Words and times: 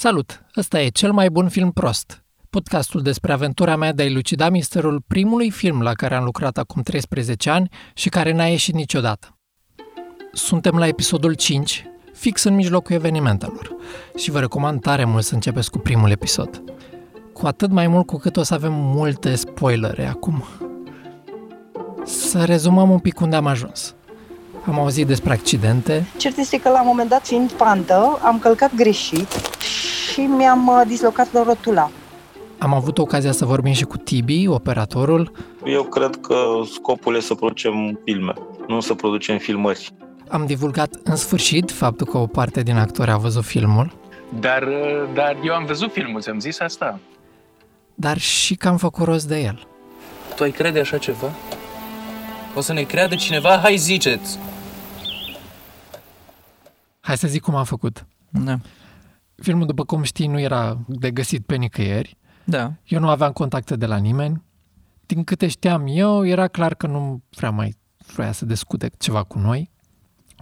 Salut! 0.00 0.44
Ăsta 0.56 0.80
e 0.80 0.88
cel 0.88 1.12
mai 1.12 1.30
bun 1.30 1.48
film 1.48 1.70
prost. 1.70 2.24
Podcastul 2.50 3.02
despre 3.02 3.32
aventura 3.32 3.76
mea 3.76 3.92
de 3.92 4.02
a 4.02 4.04
elucida 4.04 4.48
misterul 4.48 5.02
primului 5.06 5.50
film 5.50 5.82
la 5.82 5.92
care 5.92 6.14
am 6.14 6.24
lucrat 6.24 6.58
acum 6.58 6.82
13 6.82 7.50
ani 7.50 7.68
și 7.94 8.08
care 8.08 8.32
n-a 8.32 8.46
ieșit 8.46 8.74
niciodată. 8.74 9.38
Suntem 10.32 10.76
la 10.76 10.86
episodul 10.86 11.34
5, 11.34 11.84
fix 12.14 12.42
în 12.42 12.54
mijlocul 12.54 12.94
evenimentelor 12.94 13.76
și 14.16 14.30
vă 14.30 14.40
recomand 14.40 14.80
tare 14.80 15.04
mult 15.04 15.24
să 15.24 15.34
începeți 15.34 15.70
cu 15.70 15.78
primul 15.78 16.10
episod. 16.10 16.62
Cu 17.32 17.46
atât 17.46 17.70
mai 17.70 17.86
mult 17.86 18.06
cu 18.06 18.16
cât 18.16 18.36
o 18.36 18.42
să 18.42 18.54
avem 18.54 18.72
multe 18.72 19.34
spoilere 19.34 20.06
acum. 20.06 20.44
Să 22.04 22.44
rezumăm 22.44 22.90
un 22.90 22.98
pic 22.98 23.20
unde 23.20 23.36
am 23.36 23.46
ajuns. 23.46 23.94
Am 24.68 24.78
auzit 24.78 25.06
despre 25.06 25.32
accidente, 25.32 26.06
Cert 26.16 26.36
este 26.36 26.60
că 26.60 26.68
la 26.68 26.80
un 26.80 26.86
moment 26.86 27.08
dat, 27.08 27.26
fiind 27.26 27.52
pantă, 27.52 28.18
am 28.22 28.38
călcat 28.38 28.74
greșit 28.74 29.28
și 30.12 30.20
mi-am 30.20 30.66
uh, 30.66 30.82
dislocat 30.86 31.28
rotula. 31.44 31.90
am 32.58 32.74
avut 32.74 32.98
ocazia 32.98 33.32
să 33.32 33.44
vorbim 33.44 33.72
și 33.72 33.84
cu 33.84 33.96
Tibi, 33.96 34.46
operatorul, 34.48 35.32
Eu 35.64 35.82
cred 35.82 36.16
că 36.20 36.36
scopul 36.72 37.16
e 37.16 37.20
să 37.20 37.34
producem 37.34 37.98
filme, 38.04 38.32
nu 38.68 38.80
să 38.80 38.94
producem 38.94 39.38
filmări. 39.38 39.90
am 40.28 40.46
divulgat 40.46 40.94
în 41.04 41.16
sfârșit 41.16 41.70
faptul 41.70 42.06
că 42.06 42.18
o 42.18 42.26
parte 42.26 42.62
din 42.62 42.76
actori 42.76 43.10
a 43.10 43.16
văzut 43.16 43.44
filmul, 43.44 43.92
Dar, 44.40 44.62
uh, 44.62 45.08
dar 45.14 45.36
eu 45.44 45.54
am 45.54 45.64
văzut 45.64 45.92
filmul, 45.92 46.20
ți-am 46.20 46.40
zis 46.40 46.60
asta. 46.60 46.98
dar 47.94 48.18
și 48.18 48.54
că 48.54 48.68
am 48.68 48.76
făcut 48.76 49.04
rost 49.06 49.28
de 49.28 49.40
el. 49.40 49.66
Tu 50.36 50.42
ai 50.42 50.50
crede 50.50 50.80
așa 50.80 50.98
ceva? 50.98 51.30
O 52.54 52.60
să 52.60 52.72
ne 52.72 52.82
creadă 52.82 53.14
cineva? 53.14 53.58
Hai 53.62 53.76
ziceți! 53.76 54.38
Hai 57.08 57.16
să 57.16 57.28
zic 57.28 57.42
cum 57.42 57.54
am 57.54 57.64
făcut. 57.64 58.06
Da. 58.30 58.58
Filmul, 59.34 59.66
după 59.66 59.84
cum 59.84 60.02
știi, 60.02 60.26
nu 60.26 60.40
era 60.40 60.78
de 60.86 61.10
găsit 61.10 61.46
pe 61.46 61.56
nicăieri. 61.56 62.16
Da. 62.44 62.72
Eu 62.84 63.00
nu 63.00 63.08
aveam 63.08 63.32
contacte 63.32 63.76
de 63.76 63.86
la 63.86 63.96
nimeni. 63.96 64.42
Din 65.06 65.24
câte 65.24 65.48
știam 65.48 65.84
eu, 65.86 66.26
era 66.26 66.48
clar 66.48 66.74
că 66.74 66.86
nu 66.86 67.22
prea 67.36 67.50
mai 67.50 67.76
vrea 68.14 68.32
să 68.32 68.44
discute 68.44 68.90
ceva 68.98 69.22
cu 69.22 69.38
noi. 69.38 69.70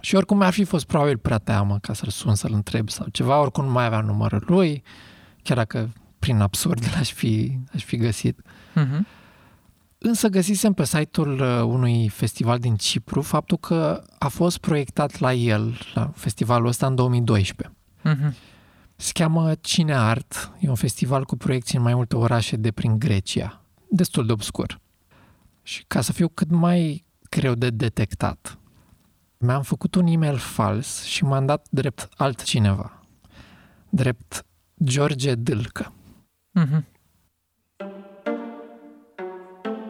Și 0.01 0.15
oricum 0.15 0.41
ar 0.41 0.53
fi 0.53 0.63
fost 0.63 0.85
probabil 0.85 1.17
prea 1.17 1.37
teamă 1.37 1.77
ca 1.81 1.93
să-l 1.93 2.09
sun 2.09 2.35
să-l 2.35 2.53
întreb 2.53 2.89
sau 2.89 3.07
ceva, 3.11 3.39
oricum 3.39 3.65
nu 3.65 3.71
mai 3.71 3.85
aveam 3.85 4.05
numărul 4.05 4.43
lui, 4.47 4.83
chiar 5.43 5.57
dacă 5.57 5.93
prin 6.19 6.39
absurd 6.39 6.83
l-aș 6.95 7.11
fi, 7.11 7.59
aș 7.73 7.83
fi 7.83 7.97
găsit. 7.97 8.39
Mhm. 8.73 9.07
Însă 9.97 10.27
găsisem 10.27 10.73
pe 10.73 10.85
site-ul 10.85 11.39
uh, 11.39 11.61
unui 11.61 12.09
festival 12.09 12.59
din 12.59 12.75
Cipru 12.75 13.21
faptul 13.21 13.57
că 13.57 14.03
a 14.19 14.27
fost 14.27 14.57
proiectat 14.57 15.19
la 15.19 15.33
el, 15.33 15.79
la 15.93 16.11
festivalul 16.15 16.67
ăsta, 16.67 16.87
în 16.87 16.95
2012. 16.95 17.77
Mhm. 18.03 18.35
Se 18.95 19.11
cheamă 19.13 19.55
Cine 19.61 19.95
Art, 19.95 20.51
e 20.59 20.69
un 20.69 20.75
festival 20.75 21.25
cu 21.25 21.37
proiecții 21.37 21.77
în 21.77 21.83
mai 21.83 21.93
multe 21.93 22.15
orașe 22.15 22.55
de 22.55 22.71
prin 22.71 22.99
Grecia, 22.99 23.61
destul 23.89 24.25
de 24.25 24.31
obscur. 24.31 24.79
Și 25.63 25.83
ca 25.87 26.01
să 26.01 26.11
fiu 26.11 26.27
cât 26.27 26.51
mai 26.51 27.05
greu 27.29 27.53
de 27.53 27.69
detectat, 27.69 28.57
mi-am 29.37 29.61
făcut 29.61 29.95
un 29.95 30.07
e-mail 30.07 30.37
fals 30.37 31.03
și 31.03 31.23
m-am 31.23 31.45
dat 31.45 31.67
drept 31.69 32.09
altcineva, 32.15 33.03
drept 33.89 34.45
George 34.83 35.35
Dâlcă. 35.35 35.93
Mhm. 36.51 36.85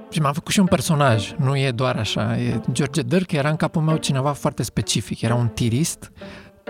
Și 0.09 0.21
m-am 0.21 0.33
făcut 0.33 0.51
și 0.53 0.59
un 0.59 0.65
personaj, 0.65 1.33
nu 1.37 1.57
e 1.57 1.71
doar 1.71 1.97
așa. 1.97 2.37
E 2.37 2.61
George 2.71 3.01
Dârcă 3.01 3.35
era 3.35 3.49
în 3.49 3.55
capul 3.55 3.81
meu 3.81 3.97
cineva 3.97 4.31
foarte 4.31 4.63
specific. 4.63 5.21
Era 5.21 5.35
un 5.35 5.47
tirist 5.47 6.11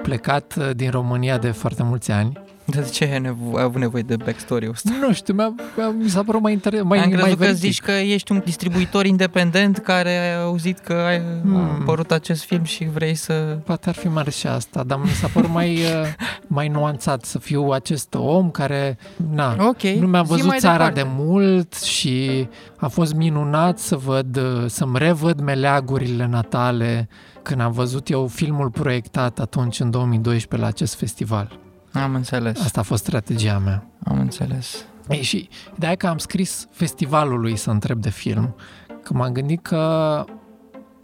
plecat 0.01 0.55
uh, 0.57 0.69
din 0.75 0.89
România 0.89 1.37
de 1.37 1.51
foarte 1.51 1.83
mulți 1.83 2.11
ani. 2.11 2.39
Dar 2.73 2.83
de 2.83 2.89
ce 2.89 3.03
ai, 3.11 3.19
nevo- 3.19 3.57
ai 3.57 3.63
avut 3.63 3.79
nevoie 3.81 4.03
de 4.03 4.15
backstory-ul 4.15 4.71
ăsta? 4.71 4.91
Nu 5.01 5.13
știu, 5.13 5.33
mi-a, 5.33 5.53
mi-a, 5.77 5.89
mi 5.89 6.09
s-a 6.09 6.23
părut 6.23 6.41
mai 6.41 6.51
interesant, 6.53 6.89
mai, 6.89 6.97
Am 6.99 7.09
mai 7.09 7.17
crezut 7.19 7.37
că 7.37 7.43
veridic. 7.43 7.61
zici 7.61 7.81
că 7.81 7.91
ești 7.91 8.31
un 8.31 8.41
distribuitor 8.45 9.05
independent 9.05 9.77
care 9.77 10.17
a 10.17 10.41
auzit 10.41 10.79
că 10.79 10.93
ai 10.93 11.21
Hmm. 11.41 11.55
a 11.55 11.77
apărut 11.81 12.11
acest 12.11 12.43
film 12.43 12.63
și 12.63 12.85
vrei 12.93 13.15
să... 13.15 13.33
Poate 13.65 13.89
ar 13.89 13.95
fi 13.95 14.07
mare 14.07 14.29
și 14.31 14.47
asta, 14.47 14.83
dar 14.83 14.99
mi 14.99 15.07
s-a 15.07 15.27
părut 15.33 15.49
mai, 15.49 15.73
uh, 16.01 16.07
mai 16.47 16.67
nuanțat 16.67 17.23
să 17.25 17.39
fiu 17.39 17.69
acest 17.69 18.13
om 18.13 18.49
care, 18.51 18.97
na, 19.33 19.55
Ok, 19.67 19.81
nu 19.81 20.07
mi-a 20.07 20.21
zi 20.23 20.29
văzut 20.29 20.45
mai 20.47 20.57
țara 20.59 20.73
departe. 20.89 21.01
de 21.01 21.07
mult 21.23 21.73
și 21.73 22.47
a 22.77 22.87
fost 22.87 23.13
minunat 23.13 23.79
să 23.79 23.95
văd, 23.95 24.37
uh, 24.37 24.63
să-mi 24.65 24.97
revăd 24.97 25.39
meleagurile 25.41 26.25
natale 26.27 27.09
când 27.41 27.61
am 27.61 27.71
văzut 27.71 28.09
eu 28.09 28.27
filmul 28.27 28.69
proiectat 28.69 29.39
atunci 29.39 29.79
în 29.79 29.89
2012 29.91 30.61
la 30.69 30.73
acest 30.73 30.95
festival. 30.95 31.59
Am 31.91 32.15
înțeles, 32.15 32.59
Asta 32.63 32.79
a 32.79 32.83
fost 32.83 33.03
strategia 33.03 33.57
mea. 33.57 33.87
am 34.03 34.19
înțeles. 34.19 34.85
Ei, 35.09 35.21
și 35.21 35.49
de 35.75 35.95
că 35.97 36.07
am 36.07 36.17
scris 36.17 36.67
festivalului 36.71 37.55
să 37.55 37.69
întreb 37.69 38.01
de 38.01 38.09
film, 38.09 38.55
că 39.03 39.13
m-am 39.13 39.31
gândit 39.31 39.61
că 39.61 40.25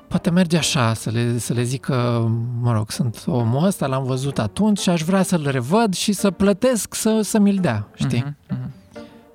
poate 0.08 0.30
merge 0.30 0.58
așa, 0.58 0.94
să 0.94 1.10
le, 1.10 1.38
să 1.38 1.54
le 1.54 1.64
zic 1.64 1.82
că, 1.82 2.26
mă 2.62 2.74
rog, 2.74 2.92
sunt 2.92 3.24
omul 3.28 3.66
ăsta, 3.66 3.88
l-am 3.88 4.04
văzut 4.04 4.40
atunci 4.40 4.80
și 4.80 4.90
aș 4.90 5.02
vrea 5.02 5.24
să-l 5.24 5.48
revăd 5.50 5.94
și 5.94 6.14
să 6.14 6.32
plătesc 6.32 6.96
să, 6.96 7.22
să 7.22 7.40
mi-l 7.40 7.56
dea, 7.56 7.88
știi? 7.94 8.20
Mhm, 8.20 8.38
mhm. 8.50 8.72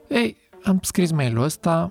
Ei, 0.09 0.37
am 0.65 0.79
scris 0.83 1.11
mail-ul 1.11 1.43
ăsta, 1.45 1.89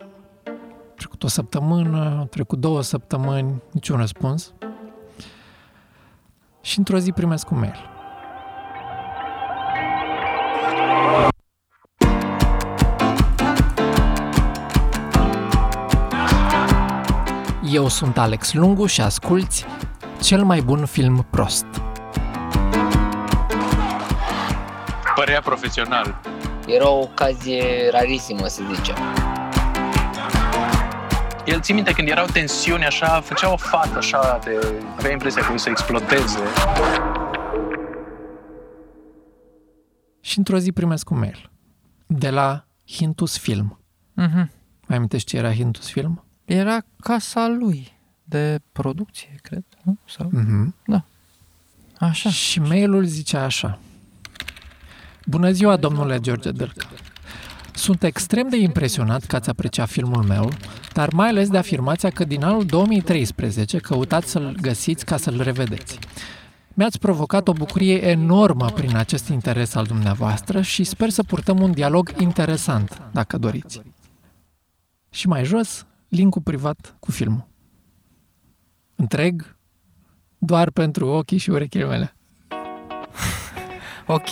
a 0.48 0.94
trecut 0.96 1.24
o 1.24 1.28
săptămână, 1.28 2.18
a 2.22 2.26
trecut 2.26 2.60
două 2.60 2.82
săptămâni, 2.82 3.62
niciun 3.72 3.98
răspuns. 3.98 4.54
Și 6.62 6.78
într-o 6.78 6.98
zi 6.98 7.12
primesc 7.12 7.52
un 7.52 7.60
mail. 7.60 7.90
Eu 17.72 17.88
sunt 17.88 18.18
Alex 18.18 18.54
Lungu 18.54 18.86
și 18.86 19.02
asculți 19.02 19.66
cel 20.22 20.44
mai 20.44 20.62
bun 20.62 20.86
film 20.86 21.28
prost. 21.30 21.66
Părea 25.16 25.42
profesional. 25.42 26.22
Era 26.68 26.90
o 26.90 27.00
ocazie 27.00 27.90
rarisimă, 27.92 28.48
să 28.48 28.62
zicem. 28.76 28.96
El 31.46 31.62
ții 31.62 31.74
minte 31.74 31.92
când 31.92 32.08
erau 32.08 32.26
tensiuni 32.26 32.86
așa, 32.86 33.22
făcea 33.22 33.52
o 33.52 33.58
fată 33.58 33.98
așa, 33.98 34.40
de, 34.44 34.74
avea 34.98 35.12
impresia 35.12 35.42
că 35.46 35.54
o 35.54 35.58
să 35.58 35.70
explodeze. 35.70 36.40
Și 40.22 40.38
într-o 40.38 40.58
zi 40.58 40.72
primesc 40.72 41.10
un 41.10 41.18
mail 41.18 41.52
de 42.08 42.30
la 42.30 42.66
Hintus 42.86 43.38
Film. 43.38 43.80
Mhm. 44.14 44.52
Mai 44.88 44.98
amintești 44.98 45.30
ce 45.30 45.38
era 45.38 45.54
Hintus 45.54 45.92
Film? 45.92 46.27
Era 46.48 46.86
casa 47.00 47.48
lui 47.48 47.98
de 48.24 48.60
producție, 48.72 49.36
cred, 49.42 49.64
nu? 49.84 49.98
Sau... 50.06 50.32
Mm-hmm. 50.34 51.04
Așa. 52.00 52.30
Și 52.30 52.60
mailul 52.60 53.06
zicea 53.06 53.44
așa. 53.44 53.80
Bună 55.26 55.52
ziua, 55.52 55.78
domnule 55.78 56.20
George 56.20 56.52
Dârcă. 56.52 56.86
Sunt 57.74 58.04
extrem 58.04 58.50
de 58.50 58.58
impresionat 58.58 59.26
că 59.26 59.36
ați 59.36 59.50
apreciat 59.50 59.90
filmul 59.90 60.24
meu, 60.24 60.52
dar 60.94 61.14
mai 61.14 61.28
ales 61.28 61.50
de 61.50 61.58
afirmația 61.58 62.10
că 62.10 62.24
din 62.24 62.44
anul 62.44 62.66
2013 62.66 63.78
căutați 63.78 64.30
să-l 64.30 64.58
găsiți 64.62 65.06
ca 65.06 65.18
să-l 65.18 65.42
revedeți. 65.42 66.00
Mi-ați 66.74 67.00
provocat 67.00 67.48
o 67.48 67.54
bucurie 67.54 68.08
enormă 68.08 68.70
prin 68.70 68.96
acest 68.96 69.28
interes 69.28 69.76
al 69.76 69.86
dumneavoastră 69.86 70.62
și 70.62 70.84
sper 70.84 71.10
să 71.10 71.24
purtăm 71.24 71.62
un 71.62 71.72
dialog 71.72 72.14
interesant, 72.20 73.02
dacă 73.12 73.38
doriți. 73.38 73.82
Și 75.10 75.28
mai 75.28 75.46
jos, 75.46 75.86
linkul 76.08 76.42
privat 76.42 76.96
cu 77.00 77.12
filmul. 77.12 77.48
Întreg, 78.96 79.56
doar 80.38 80.70
pentru 80.70 81.08
ochii 81.08 81.38
și 81.38 81.50
urechile 81.50 81.86
mele. 81.86 82.12
Ok. 84.10 84.30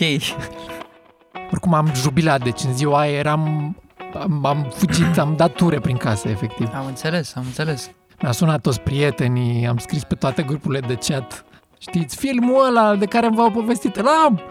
Oricum 1.51 1.73
am 1.73 1.91
jubilat, 1.93 2.43
deci 2.43 2.63
în 2.63 2.75
ziua 2.75 2.99
aia 2.99 3.17
eram... 3.17 3.75
Am, 4.13 4.45
am 4.45 4.71
fugit, 4.73 5.17
am 5.17 5.35
dat 5.35 5.53
ture 5.53 5.79
prin 5.79 5.97
casă, 5.97 6.29
efectiv. 6.29 6.69
Am 6.73 6.85
înțeles, 6.85 7.35
am 7.35 7.43
înțeles. 7.45 7.91
Mi-a 8.21 8.31
sunat 8.31 8.61
toți 8.61 8.81
prietenii, 8.81 9.67
am 9.67 9.77
scris 9.77 10.03
pe 10.03 10.15
toate 10.15 10.43
grupurile 10.43 10.87
de 10.87 10.95
chat. 10.95 11.45
Știți, 11.79 12.15
filmul 12.15 12.65
ăla 12.65 12.95
de 12.95 13.05
care 13.05 13.29
v-au 13.29 13.51
povestit, 13.51 13.95
îl 13.95 14.07
am! 14.07 14.41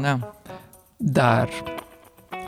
Da. 0.00 0.34
Dar 0.96 1.48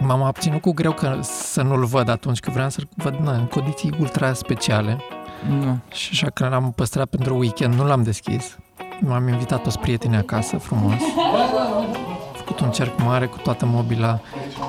m-am 0.01 0.23
abținut 0.23 0.61
cu 0.61 0.73
greu 0.73 0.93
că 0.93 1.19
să 1.23 1.63
nu-l 1.63 1.85
văd 1.85 2.09
atunci, 2.09 2.41
că 2.41 2.51
vreau 2.51 2.69
să-l 2.69 2.89
văd 2.97 3.15
na, 3.23 3.33
în 3.33 3.45
condiții 3.45 3.95
ultra 4.01 4.33
speciale. 4.33 4.99
Nu. 5.49 5.79
Și 5.93 6.09
așa 6.13 6.31
că 6.31 6.49
l-am 6.49 6.73
păstrat 6.77 7.07
pentru 7.09 7.39
weekend, 7.39 7.75
nu 7.75 7.87
l-am 7.87 8.03
deschis. 8.03 8.59
M-am 9.01 9.29
invitat 9.29 9.63
toți 9.63 9.79
prietenii 9.79 10.17
acasă, 10.17 10.59
frumos. 10.59 10.93
Am 10.93 12.35
făcut 12.35 12.61
un 12.61 12.71
cerc 12.71 13.03
mare 13.03 13.27
cu 13.27 13.39
toată 13.39 13.67
mobila, 13.67 14.21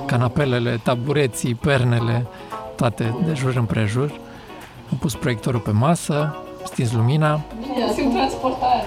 canapelele, 0.05 0.79
tabureții, 0.83 1.55
pernele, 1.55 2.27
toate 2.75 3.15
de 3.25 3.33
jur 3.33 3.55
împrejur. 3.55 4.11
Am 4.91 4.97
pus 4.97 5.15
proiectorul 5.15 5.59
pe 5.59 5.71
masă, 5.71 6.35
stins 6.63 6.91
lumina, 6.91 7.41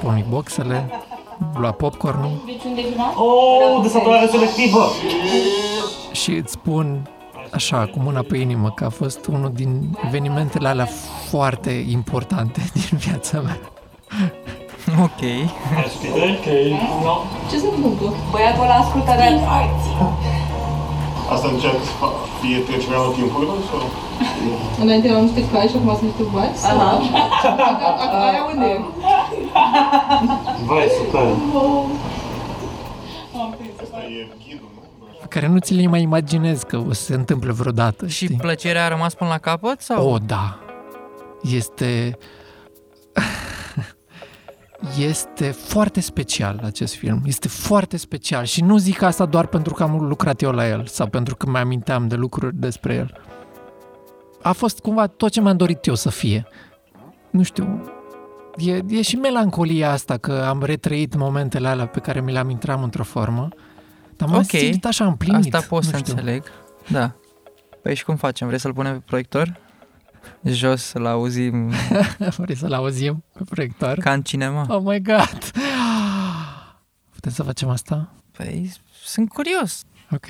pornit 0.03 0.25
boxele 0.25 0.91
lua 1.55 1.71
popcornul 1.71 2.31
Oh, 3.17 3.83
desaturare 3.83 4.27
selectivă! 4.27 4.91
Și 6.15 6.31
îți 6.31 6.53
spun 6.53 7.09
așa, 7.53 7.79
cu 7.93 7.99
mâna 8.07 8.23
pe 8.29 8.37
inimă, 8.37 8.71
că 8.71 8.85
a 8.85 8.89
fost 8.89 9.27
unul 9.27 9.53
din 9.55 9.99
evenimentele 10.07 10.69
alea 10.69 10.89
foarte 11.31 11.71
importante 11.71 12.61
din 12.81 12.99
viața 12.99 13.41
mea. 13.41 13.59
Ok. 15.07 15.23
Ce 17.51 17.57
se 17.59 17.69
întâmplă? 17.75 18.09
Băiatul 18.31 18.63
ăla 18.63 18.75
ascultă 18.75 19.13
de 19.17 19.27
Asta 21.35 21.49
încearcă 21.53 21.85
să 21.85 21.95
fac 22.03 22.13
fie 22.41 22.59
trecerea 22.59 23.01
în 23.09 23.13
timpurilor 23.17 23.59
sau? 23.71 23.83
Înainte 24.83 25.09
erau 25.09 25.23
niște 25.23 25.43
cai 25.53 25.69
și 25.71 25.77
acum 25.77 25.91
sunt 25.99 26.09
niște 26.11 26.25
băți? 26.35 26.67
Aha. 26.67 26.91
Aia 28.27 28.43
unde 28.53 28.67
e? 28.67 28.79
Vai, 30.69 30.87
super! 30.99 31.27
Asta 33.83 33.99
e 34.17 34.21
ghidul, 34.43 34.71
nu? 34.74 34.74
Pe 34.74 34.74
care 35.35 35.47
nu 35.47 35.59
ți 35.59 35.75
le 35.75 35.87
mai 35.87 36.03
imaginezi 36.03 36.67
că 36.67 36.77
o 36.77 36.93
să 36.93 37.03
se 37.03 37.15
întâmple 37.15 37.53
vreodată. 37.53 38.07
Și 38.07 38.25
știi? 38.25 38.37
plăcerea 38.37 38.85
a 38.85 38.89
rămas 38.89 39.15
până 39.15 39.31
la 39.31 39.39
capăt? 39.39 39.81
Sau? 39.81 40.11
O, 40.11 40.19
da. 40.19 40.59
Este... 41.43 42.19
Este 44.99 45.51
foarte 45.51 46.01
special 46.01 46.61
acest 46.65 46.95
film. 46.95 47.23
Este 47.27 47.49
foarte 47.49 47.97
special 47.97 48.45
și 48.45 48.63
nu 48.63 48.77
zic 48.77 49.03
asta 49.03 49.27
doar 49.27 49.47
pentru 49.47 49.75
că 49.75 49.83
am 49.83 49.99
lucrat 49.99 50.43
eu 50.43 50.51
la 50.51 50.69
el 50.69 50.87
sau 50.87 51.07
pentru 51.07 51.37
că 51.37 51.51
mi-aminteam 51.51 52.09
de 52.09 52.15
lucruri 52.15 52.57
despre 52.57 52.95
el. 52.95 53.21
A 54.43 54.53
fost 54.53 54.79
cumva 54.79 55.07
tot 55.07 55.31
ce 55.31 55.41
mi-am 55.41 55.57
dorit 55.57 55.87
eu 55.87 55.95
să 55.95 56.11
fie. 56.11 56.47
Nu 57.31 57.43
știu, 57.43 57.93
e, 58.57 58.81
e 58.89 59.03
și 59.03 59.17
melancolia 59.17 59.91
asta 59.91 60.17
că 60.17 60.45
am 60.49 60.63
retrăit 60.63 61.17
momentele 61.17 61.69
alea 61.69 61.87
pe 61.87 62.01
care 62.01 62.21
mi 62.21 62.33
le 62.33 62.39
aminteam 62.39 62.83
într-o 62.83 63.05
formă. 63.05 63.49
Dar 64.17 64.29
m-am 64.29 64.39
Ok. 64.39 64.45
simțit 64.49 64.85
așa 64.85 65.07
împlinit. 65.07 65.55
Asta 65.55 65.67
pot 65.69 65.85
nu 65.85 65.91
să 65.91 65.97
știu. 65.97 66.13
înțeleg. 66.13 66.45
Da. 66.91 67.15
Păi 67.83 67.95
și 67.95 68.05
cum 68.05 68.17
facem? 68.17 68.47
Vrei 68.47 68.59
să-l 68.61 68.73
punem 68.75 68.93
pe 68.93 69.03
proiector? 69.07 69.61
Jos, 70.45 70.83
să-l 70.83 71.07
auzim 71.07 71.73
Vrei 72.37 72.57
să-l 72.57 72.73
auzim 72.73 73.25
pe 73.33 73.45
proiector? 73.49 73.99
ca 73.99 74.13
în 74.13 74.23
cinema? 74.23 74.67
Oh 74.69 74.81
my 74.85 75.01
god! 75.03 75.39
Putem 77.15 77.33
să 77.33 77.43
facem 77.43 77.69
asta? 77.69 78.09
Păi, 78.37 78.73
sunt 79.05 79.29
curios. 79.29 79.83
Ok. 80.11 80.27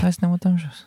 Hai 0.00 0.12
să 0.12 0.18
ne 0.20 0.26
mutăm 0.26 0.56
jos. 0.56 0.86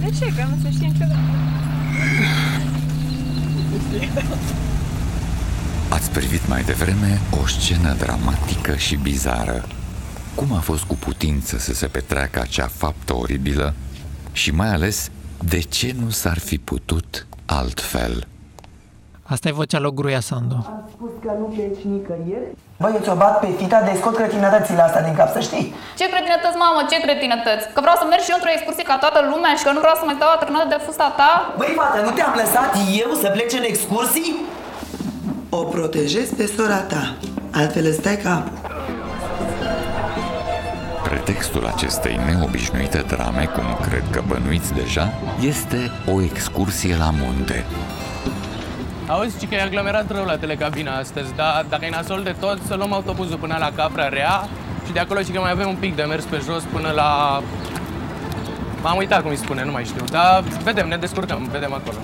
De 0.00 0.10
ce? 0.18 0.34
Că 0.34 0.44
nu 0.50 0.56
se 0.62 0.70
știe 0.70 0.86
niciodată. 0.86 1.16
Ați 5.88 6.10
privit 6.10 6.48
mai 6.48 6.62
devreme 6.62 7.20
o 7.42 7.46
scenă 7.46 7.94
dramatică 7.94 8.76
și 8.76 8.96
bizară. 8.96 9.68
Cum 10.34 10.52
a 10.52 10.60
fost 10.60 10.82
cu 10.82 10.94
putință 10.94 11.58
să 11.58 11.74
se 11.74 11.86
petreacă 11.86 12.40
acea 12.40 12.66
faptă 12.66 13.14
oribilă 13.14 13.74
și 14.32 14.50
mai 14.50 14.68
ales 14.68 15.10
de 15.44 15.60
ce 15.60 15.94
nu 15.98 16.10
s-ar 16.10 16.38
fi 16.38 16.58
putut 16.58 17.26
altfel? 17.46 18.26
Asta 19.34 19.48
e 19.48 19.60
vocea 19.62 19.78
lui 19.84 19.94
Gruia 20.00 20.22
Sandu. 20.30 20.56
spus 20.94 21.12
că 21.24 21.30
nu 21.40 21.46
pleci 21.54 21.82
nicăieri? 21.92 22.48
Băi, 22.82 22.92
eu 22.96 23.02
ți-o 23.04 23.16
bat 23.22 23.34
pe 23.42 23.48
fita 23.60 23.78
de 23.88 23.92
scot 24.00 24.14
cretinătățile 24.20 24.82
astea 24.88 25.02
din 25.06 25.14
cap, 25.18 25.28
să 25.36 25.40
știi. 25.48 25.66
Ce 25.98 26.06
cretinătăți, 26.12 26.58
mamă, 26.64 26.80
ce 26.90 26.96
cretinătăți? 27.06 27.64
Că 27.74 27.80
vreau 27.84 27.96
să 28.00 28.04
merg 28.06 28.22
și 28.24 28.32
eu 28.32 28.38
într-o 28.38 28.54
excursie 28.56 28.88
ca 28.90 28.96
toată 29.04 29.18
lumea 29.32 29.52
și 29.58 29.64
că 29.66 29.72
nu 29.74 29.80
vreau 29.84 29.96
să 30.00 30.04
mai 30.06 30.16
stau 30.18 30.30
atârnată 30.36 30.68
de 30.74 30.78
fusta 30.86 31.08
ta? 31.20 31.30
Băi, 31.60 31.72
fată, 31.78 31.98
nu 32.06 32.12
te-am 32.16 32.34
lăsat 32.42 32.70
eu 33.04 33.10
să 33.22 33.28
pleci 33.34 33.58
în 33.60 33.66
excursii? 33.72 34.30
O 35.58 35.60
protejezi 35.72 36.32
pe 36.38 36.46
sora 36.56 36.80
ta, 36.92 37.02
altfel 37.60 37.84
îți 37.90 38.00
stai 38.02 38.18
capul. 38.26 38.56
Pretextul 41.08 41.64
acestei 41.74 42.14
neobișnuite 42.26 43.00
drame, 43.12 43.44
cum 43.56 43.68
cred 43.86 44.04
că 44.14 44.20
bănuiți 44.30 44.72
deja, 44.80 45.06
este 45.52 45.80
o 46.14 46.16
excursie 46.30 46.94
la 47.04 47.10
munte. 47.20 47.58
Auzi, 49.08 49.38
ci 49.38 49.48
că 49.48 49.54
e 49.54 49.62
aglomerat 49.62 50.10
rău 50.10 50.24
la 50.24 50.36
telecabina 50.36 50.96
astăzi, 50.96 51.34
dar 51.34 51.66
dacă 51.68 51.84
e 51.84 51.90
nasol 51.90 52.22
de 52.22 52.36
tot, 52.40 52.58
să 52.66 52.74
luăm 52.74 52.92
autobuzul 52.92 53.36
până 53.36 53.56
la 53.58 53.72
Capra 53.72 54.08
Rea 54.08 54.48
și 54.86 54.92
de 54.92 54.98
acolo 54.98 55.20
și 55.20 55.30
că 55.30 55.40
mai 55.40 55.50
avem 55.50 55.68
un 55.68 55.76
pic 55.76 55.96
de 55.96 56.02
mers 56.02 56.24
pe 56.24 56.42
jos 56.44 56.62
până 56.72 56.90
la... 56.90 57.42
M-am 58.82 58.96
uitat 58.96 59.22
cum 59.22 59.30
îi 59.30 59.36
spune, 59.36 59.64
nu 59.64 59.70
mai 59.70 59.84
știu, 59.84 60.04
dar 60.10 60.42
vedem, 60.62 60.88
ne 60.88 60.96
descurcăm, 60.96 61.48
vedem 61.52 61.72
acolo. 61.72 61.96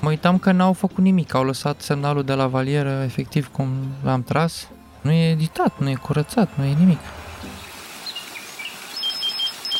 Mă 0.00 0.08
uitam 0.08 0.38
că 0.38 0.52
n-au 0.52 0.72
făcut 0.72 1.04
nimic, 1.04 1.34
au 1.34 1.44
lăsat 1.44 1.80
semnalul 1.80 2.24
de 2.24 2.32
la 2.32 2.46
valieră 2.46 3.02
efectiv 3.04 3.48
cum 3.52 3.68
l-am 4.04 4.22
tras. 4.22 4.68
Nu 5.00 5.10
e 5.10 5.30
editat, 5.30 5.72
nu 5.78 5.90
e 5.90 5.94
curățat, 5.94 6.48
nu 6.54 6.64
e 6.64 6.74
nimic. 6.78 6.98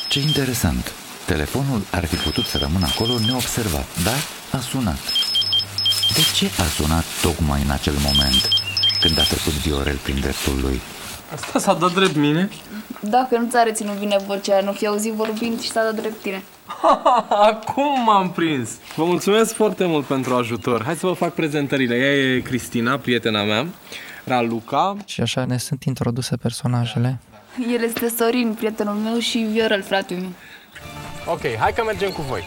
Ce 0.09 0.21
interesant! 0.21 0.93
Telefonul 1.27 1.83
ar 1.91 2.05
fi 2.05 2.17
putut 2.17 2.45
să 2.45 2.59
rămână 2.59 2.87
acolo 2.95 3.19
neobservat, 3.27 3.87
dar 4.05 4.19
a 4.53 4.59
sunat. 4.59 4.99
De 6.15 6.21
ce 6.35 6.51
a 6.63 6.65
sunat 6.65 7.05
tocmai 7.23 7.63
în 7.65 7.71
acel 7.71 7.95
moment, 8.05 8.49
când 9.01 9.19
a 9.19 9.23
trecut 9.23 9.53
Viorel 9.53 9.97
prin 9.97 10.21
dreptul 10.21 10.61
lui? 10.61 10.81
Asta 11.35 11.59
s-a 11.59 11.75
dat 11.75 11.93
drept 11.93 12.17
mine? 12.17 12.49
Dacă 13.01 13.37
nu 13.37 13.49
ți-a 13.51 13.63
reținut 13.63 13.99
bine 13.99 14.17
vocea, 14.27 14.61
nu 14.61 14.73
fi 14.73 14.87
auzit 14.87 15.13
vorbind 15.13 15.61
și 15.61 15.71
s-a 15.71 15.83
dat 15.83 15.95
drept 15.95 16.23
tine. 16.23 16.43
Acum 17.51 18.05
m-am 18.05 18.31
prins! 18.31 18.71
Vă 18.97 19.05
mulțumesc 19.05 19.55
foarte 19.55 19.85
mult 19.85 20.05
pentru 20.05 20.35
ajutor. 20.35 20.85
Hai 20.85 20.95
să 20.97 21.07
vă 21.07 21.13
fac 21.13 21.35
prezentările. 21.35 21.97
Ea 21.97 22.15
e 22.15 22.41
Cristina, 22.41 22.97
prietena 22.99 23.43
mea, 23.43 23.67
Raluca. 24.25 24.97
Și 25.05 25.21
așa 25.21 25.45
ne 25.45 25.59
sunt 25.59 25.85
introduse 25.85 26.37
personajele. 26.37 27.19
El 27.73 27.83
este 27.83 28.13
Sorin, 28.17 28.55
prietenul 28.59 28.95
meu 28.95 29.19
și 29.19 29.39
Viorel, 29.39 29.83
fratele 29.83 30.21
meu. 30.21 30.33
Ok, 31.27 31.41
hai 31.59 31.73
că 31.73 31.83
mergem 31.85 32.11
cu 32.11 32.23
voi. 32.23 32.45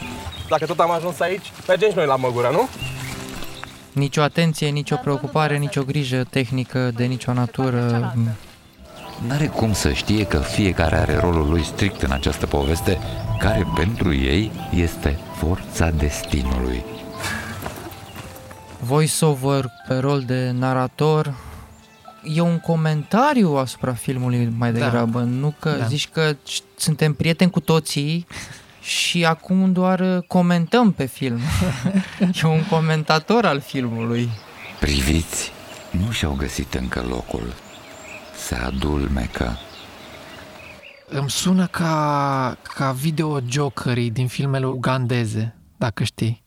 Dacă 0.49 0.65
tot 0.65 0.79
am 0.79 0.91
ajuns 0.91 1.19
aici, 1.19 1.51
mergem 1.67 1.89
și 1.89 1.95
noi 1.95 2.05
la 2.05 2.15
Măgura, 2.15 2.49
nu? 2.49 2.69
Nicio 3.93 4.21
atenție, 4.21 4.67
nicio 4.69 4.95
preocupare, 4.95 5.57
nicio 5.57 5.83
grijă 5.83 6.23
tehnică 6.29 6.91
de 6.95 7.03
nicio 7.05 7.33
natură. 7.33 8.13
N-are 9.27 9.45
cum 9.47 9.73
să 9.73 9.91
știe 9.93 10.25
că 10.25 10.37
fiecare 10.37 10.95
are 10.95 11.17
rolul 11.19 11.49
lui 11.49 11.63
strict 11.63 12.01
în 12.01 12.11
această 12.11 12.45
poveste, 12.45 12.97
care 13.39 13.67
pentru 13.75 14.13
ei 14.15 14.51
este 14.75 15.19
forța 15.37 15.89
destinului. 15.89 16.83
Voice-over 18.79 19.65
pe 19.87 19.93
rol 19.95 20.21
de 20.21 20.51
narator 20.51 21.33
e 22.35 22.41
un 22.41 22.59
comentariu 22.59 23.55
asupra 23.55 23.93
filmului 23.93 24.53
mai 24.57 24.71
Da. 24.73 24.79
degrabă, 24.79 25.19
nu 25.19 25.55
că 25.59 25.69
Da. 25.79 25.85
zici 25.85 26.09
că 26.09 26.33
ș- 26.33 26.63
suntem 26.77 27.13
prieteni 27.13 27.51
cu 27.51 27.59
toții 27.59 28.27
și 28.83 29.25
acum 29.25 29.71
doar 29.71 29.99
uh, 29.99 30.23
comentăm 30.27 30.91
pe 30.91 31.05
film. 31.05 31.39
e 32.43 32.47
un 32.47 32.63
comentator 32.69 33.45
al 33.45 33.59
filmului. 33.59 34.29
Priviți, 34.79 35.51
nu 35.91 36.11
și-au 36.11 36.33
găsit 36.33 36.73
încă 36.73 37.01
locul. 37.09 37.53
Se 38.47 38.55
adulmecă. 38.55 39.57
Îmi 41.09 41.29
sună 41.29 41.65
ca, 41.67 42.57
ca 42.75 42.91
video 42.91 43.39
jokerii 43.49 44.11
din 44.11 44.27
filmele 44.27 44.65
ugandeze, 44.65 45.55
dacă 45.77 46.03
știi 46.03 46.41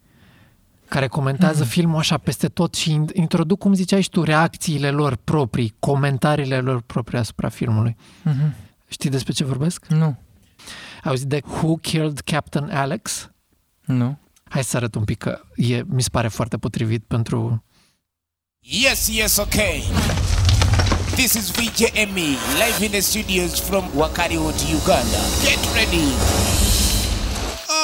care 0.89 1.07
comentează 1.07 1.61
Mhm. 1.63 1.69
filmul 1.71 1.99
așa 1.99 2.19
peste 2.19 2.49
tot 2.49 2.75
și 2.75 2.91
in- 2.91 3.13
introduc, 3.13 3.59
cum 3.59 3.75
ziceai 3.75 4.01
și 4.03 4.09
tu, 4.09 4.23
reacțiile 4.23 4.91
lor 4.91 5.17
proprii, 5.25 5.75
comentariile 5.79 6.59
lor 6.59 6.81
proprii 6.81 7.19
asupra 7.19 7.49
filmului. 7.49 7.97
Mhm. 8.23 8.55
Știi 8.89 9.11
despre 9.11 9.33
ce 9.33 9.45
vorbesc? 9.45 9.87
Nu. 9.87 10.17
Auzi 11.07 11.27
de 11.27 11.43
Who 11.45 11.77
Killed 11.77 12.21
Captain 12.21 12.71
Alex? 12.71 13.31
Nu. 13.85 14.19
Hai 14.49 14.65
să 14.65 14.77
arăt 14.77 14.95
un 14.95 15.05
pic 15.05 15.19
că 15.19 15.41
e, 15.57 15.83
mi 15.87 16.03
se 16.03 16.09
pare 16.09 16.29
foarte 16.29 16.57
potrivit 16.57 17.05
pentru... 17.05 17.65
Yes, 18.59 19.09
yes, 19.09 19.37
okay. 19.37 19.83
This 21.15 21.33
is 21.33 21.51
VJ 21.51 21.81
Emmy, 21.93 22.37
live 22.65 22.85
in 22.85 22.91
the 22.91 23.01
studios 23.01 23.61
from 23.61 23.85
Wakari 23.97 24.37
Wood, 24.37 24.55
Uganda. 24.75 25.19
Get 25.43 25.59
ready. 25.75 26.09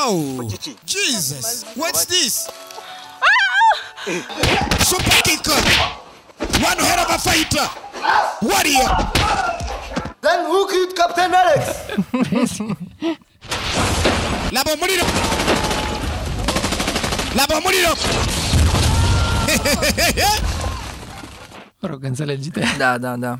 Oh, 0.04 0.50
Jesus, 0.84 1.64
what's 1.76 2.04
this? 2.04 2.48
Super 4.84 5.20
kicker. 5.22 5.62
One 6.68 6.78
hell 6.78 7.04
of 7.04 7.10
a 7.10 7.18
fighter. 7.18 7.68
Warrior. 8.42 9.51
Then 10.22 10.40
who 10.46 10.66
killed 10.70 10.92
Captain 10.94 11.32
Alex? 11.42 11.62
La 14.50 14.62
bombolino. 14.68 15.04
La 17.34 17.44
bombolino. 17.48 17.92
Mă 21.80 21.88
rog, 21.88 22.04
înțelegi 22.04 22.50
de 22.50 22.64
Da, 22.78 22.98
da, 22.98 23.16
da. 23.16 23.38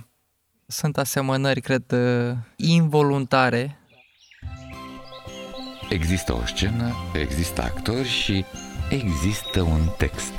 Sunt 0.66 0.98
asemănări, 0.98 1.60
cred, 1.60 1.92
uh, 1.92 2.36
involuntare. 2.56 3.78
Există 5.88 6.32
o 6.32 6.46
scenă, 6.46 6.94
există 7.12 7.62
actori 7.62 8.08
și 8.08 8.44
există 8.90 9.60
un 9.60 9.80
text. 9.98 10.32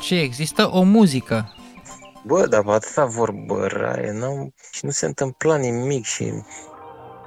Și 0.00 0.14
există 0.14 0.70
o 0.72 0.82
muzică. 0.82 1.55
Bă, 2.26 2.46
dar 2.46 2.62
atâta 2.66 3.04
vorbă 3.04 3.66
raie, 3.66 4.12
nu, 4.12 4.52
și 4.72 4.84
nu 4.84 4.90
se 4.90 5.06
întâmpla 5.06 5.56
nimic 5.56 6.04
și... 6.04 6.32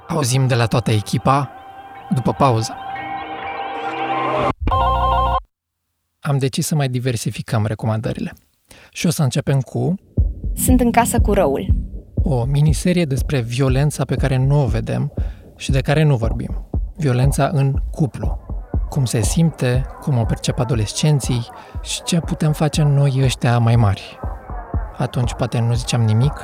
Auzim 0.08 0.46
de 0.46 0.54
la 0.54 0.66
toată 0.66 0.90
echipa 0.90 1.50
după 2.14 2.32
pauză. 2.32 2.74
Am 6.20 6.38
decis 6.38 6.66
să 6.66 6.74
mai 6.74 6.88
diversificăm 6.88 7.66
recomandările. 7.66 8.32
Și 8.90 9.06
o 9.06 9.10
să 9.10 9.22
începem 9.22 9.60
cu 9.60 9.94
Sunt 10.54 10.80
în 10.80 10.90
casă 10.92 11.20
cu 11.20 11.32
răul. 11.32 11.66
o 12.22 12.44
miniserie 12.44 13.04
despre 13.04 13.40
violența 13.40 14.04
pe 14.04 14.14
care 14.14 14.36
nu 14.36 14.62
o 14.62 14.66
vedem 14.66 15.12
și 15.56 15.70
de 15.70 15.80
care 15.80 16.02
nu 16.02 16.16
vorbim. 16.16 16.68
Violența 16.96 17.50
în 17.52 17.74
cuplu. 17.90 18.38
Cum 18.88 19.04
se 19.04 19.20
simte, 19.22 19.86
cum 20.00 20.18
o 20.18 20.24
percep 20.24 20.58
adolescenții 20.58 21.48
și 21.82 22.02
ce 22.02 22.20
putem 22.20 22.52
face 22.52 22.82
noi 22.82 23.20
ăștia 23.24 23.58
mai 23.58 23.76
mari. 23.76 24.18
Atunci 25.06 25.34
poate 25.34 25.58
nu 25.60 25.72
ziceam 25.72 26.02
nimic, 26.02 26.36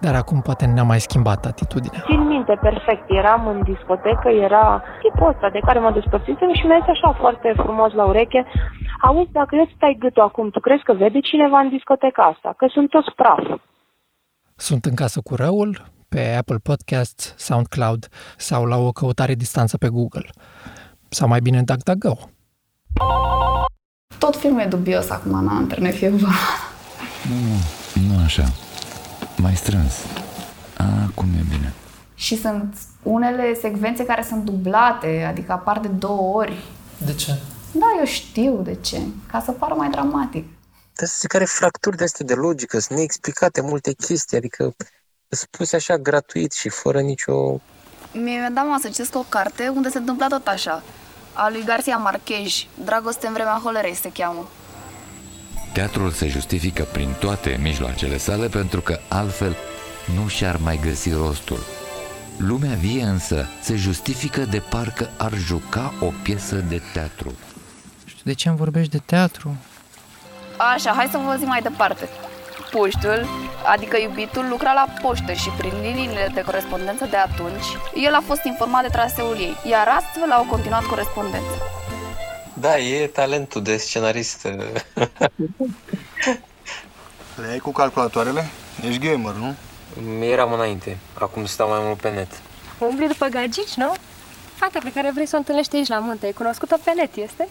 dar 0.00 0.14
acum 0.14 0.40
poate 0.40 0.66
ne-a 0.66 0.82
mai 0.82 1.00
schimbat 1.00 1.44
atitudinea. 1.44 2.02
Țin 2.06 2.26
minte 2.26 2.58
perfect, 2.60 3.04
eram 3.06 3.46
în 3.46 3.62
discotecă, 3.62 4.28
era 4.28 4.82
tipul 5.02 5.28
ăsta 5.28 5.50
de 5.50 5.60
care 5.66 5.78
mă 5.78 5.90
despărțisem 5.92 6.50
și 6.54 6.66
mi-a 6.66 6.78
zis 6.80 6.88
așa 6.88 7.12
foarte 7.12 7.52
frumos 7.56 7.92
la 7.92 8.04
ureche, 8.04 8.46
auzi, 9.02 9.32
dacă 9.32 9.56
eu 9.56 9.62
îți 9.62 9.72
stai 9.76 9.96
gâtul 9.98 10.22
acum, 10.22 10.50
tu 10.50 10.60
crezi 10.60 10.82
că 10.82 10.92
vede 10.92 11.20
cineva 11.20 11.58
în 11.58 11.68
discoteca 11.68 12.22
asta? 12.22 12.54
Că 12.56 12.66
sunt 12.70 12.88
toți 12.90 13.12
praf. 13.16 13.60
Sunt 14.56 14.84
în 14.84 14.94
casă 14.94 15.20
cu 15.20 15.34
răul, 15.34 15.84
pe 16.08 16.34
Apple 16.38 16.60
Podcasts, 16.62 17.34
SoundCloud 17.36 18.08
sau 18.36 18.64
la 18.64 18.76
o 18.76 18.90
căutare 18.90 19.34
distanță 19.34 19.78
pe 19.78 19.88
Google. 19.88 20.26
Sau 21.08 21.28
mai 21.28 21.40
bine 21.40 21.62
DuckDuckGo. 21.62 22.14
Tot 24.18 24.36
filmul 24.36 24.60
e 24.60 24.64
dubios 24.64 25.10
acum, 25.10 25.30
n-am 25.30 25.56
între 25.56 25.80
noi 25.80 25.92
fie 25.92 26.08
vorba. 26.08 26.28
Nu, 27.28 27.34
nu, 27.34 28.12
nu 28.14 28.22
așa. 28.24 28.52
Mai 29.36 29.56
strâns. 29.56 29.94
Acum 30.76 31.26
e 31.38 31.44
bine. 31.50 31.72
Și 32.14 32.40
sunt 32.40 32.74
unele 33.02 33.54
secvențe 33.60 34.04
care 34.04 34.24
sunt 34.28 34.44
dublate, 34.44 35.26
adică 35.28 35.52
apar 35.52 35.78
de 35.78 35.88
două 35.88 36.36
ori. 36.36 36.64
De 37.06 37.14
ce? 37.14 37.38
Da, 37.72 37.86
eu 37.98 38.04
știu 38.04 38.60
de 38.62 38.74
ce. 38.74 39.00
Ca 39.30 39.42
să 39.44 39.52
pară 39.52 39.74
mai 39.74 39.90
dramatic. 39.90 40.44
Dar 40.94 41.08
se 41.08 41.26
care 41.26 41.44
fracturi 41.44 41.96
de 41.96 42.04
astea 42.04 42.26
de 42.26 42.34
logică, 42.34 42.78
sunt 42.78 42.98
neexplicate 42.98 43.60
multe 43.60 43.92
chestii, 43.92 44.36
adică 44.36 44.74
sunt 45.28 45.50
puse 45.50 45.76
așa 45.76 45.96
gratuit 45.96 46.52
și 46.52 46.68
fără 46.68 47.00
nicio... 47.00 47.60
Mie 48.12 48.38
mi-a 48.38 48.50
dat 48.50 48.64
mama 48.64 48.78
să 48.80 48.88
citesc 48.88 49.16
o 49.16 49.24
carte 49.28 49.68
unde 49.68 49.88
se 49.88 49.98
întâmpla 49.98 50.26
tot 50.26 50.46
așa. 50.46 50.82
A 51.32 51.48
lui 51.50 51.64
Garcia 51.64 51.96
Marquez, 51.96 52.52
Dragoste 52.84 53.26
în 53.26 53.32
vremea 53.32 53.60
holerei 53.64 53.94
se 53.94 54.12
cheamă. 54.12 54.48
Teatrul 55.72 56.10
se 56.10 56.26
justifică 56.28 56.82
prin 56.92 57.14
toate 57.20 57.58
mijloacele 57.62 58.16
sale 58.16 58.46
pentru 58.48 58.80
că 58.80 58.98
altfel 59.08 59.56
nu 60.14 60.28
și-ar 60.28 60.56
mai 60.56 60.80
găsi 60.82 61.12
rostul. 61.12 61.58
Lumea 62.36 62.74
vie 62.74 63.02
însă 63.02 63.46
se 63.60 63.76
justifică 63.76 64.40
de 64.40 64.62
parcă 64.70 65.10
ar 65.18 65.32
juca 65.34 65.92
o 66.00 66.12
piesă 66.22 66.56
de 66.56 66.82
teatru. 66.92 67.32
De 68.22 68.32
ce 68.32 68.48
îmi 68.48 68.56
vorbești 68.56 68.90
de 68.90 69.02
teatru? 69.04 69.56
Așa, 70.74 70.92
hai 70.92 71.08
să 71.10 71.18
vă 71.26 71.34
zic 71.38 71.46
mai 71.46 71.62
departe. 71.62 72.08
Puștul, 72.70 73.26
adică 73.74 73.96
iubitul, 74.00 74.48
lucra 74.48 74.72
la 74.72 74.86
poștă 75.02 75.32
și 75.32 75.48
prin 75.48 75.72
liniile 75.82 76.30
de 76.34 76.42
corespondență 76.42 77.06
de 77.10 77.16
atunci, 77.16 77.66
el 77.94 78.14
a 78.14 78.22
fost 78.26 78.44
informat 78.44 78.82
de 78.82 78.88
traseul 78.92 79.36
ei, 79.36 79.56
iar 79.70 79.88
astfel 79.88 80.30
au 80.30 80.44
continuat 80.50 80.82
corespondența. 80.82 81.77
Da, 82.60 82.78
e 82.78 83.06
talentul 83.06 83.62
de 83.62 83.76
scenarist. 83.76 84.46
Le 87.36 87.46
ai 87.50 87.58
cu 87.58 87.72
calculatoarele? 87.72 88.46
Ești 88.88 89.06
gamer, 89.08 89.34
nu? 89.34 89.54
Eram 90.24 90.52
înainte, 90.52 90.98
acum 91.14 91.44
stau 91.44 91.68
mai 91.68 91.78
mult 91.82 91.98
pe 92.00 92.10
net. 92.10 92.42
Umbli 92.78 93.06
după 93.06 93.26
gagici, 93.26 93.74
nu? 93.76 93.92
Fata 94.54 94.78
pe 94.82 94.92
care 94.92 95.10
vrei 95.14 95.26
să 95.26 95.34
o 95.34 95.38
întâlnești 95.38 95.76
aici 95.76 95.88
la 95.88 95.98
munte, 95.98 96.26
e 96.26 96.32
cunoscută 96.32 96.80
pe 96.84 96.92
net, 96.96 97.16
este? 97.16 97.48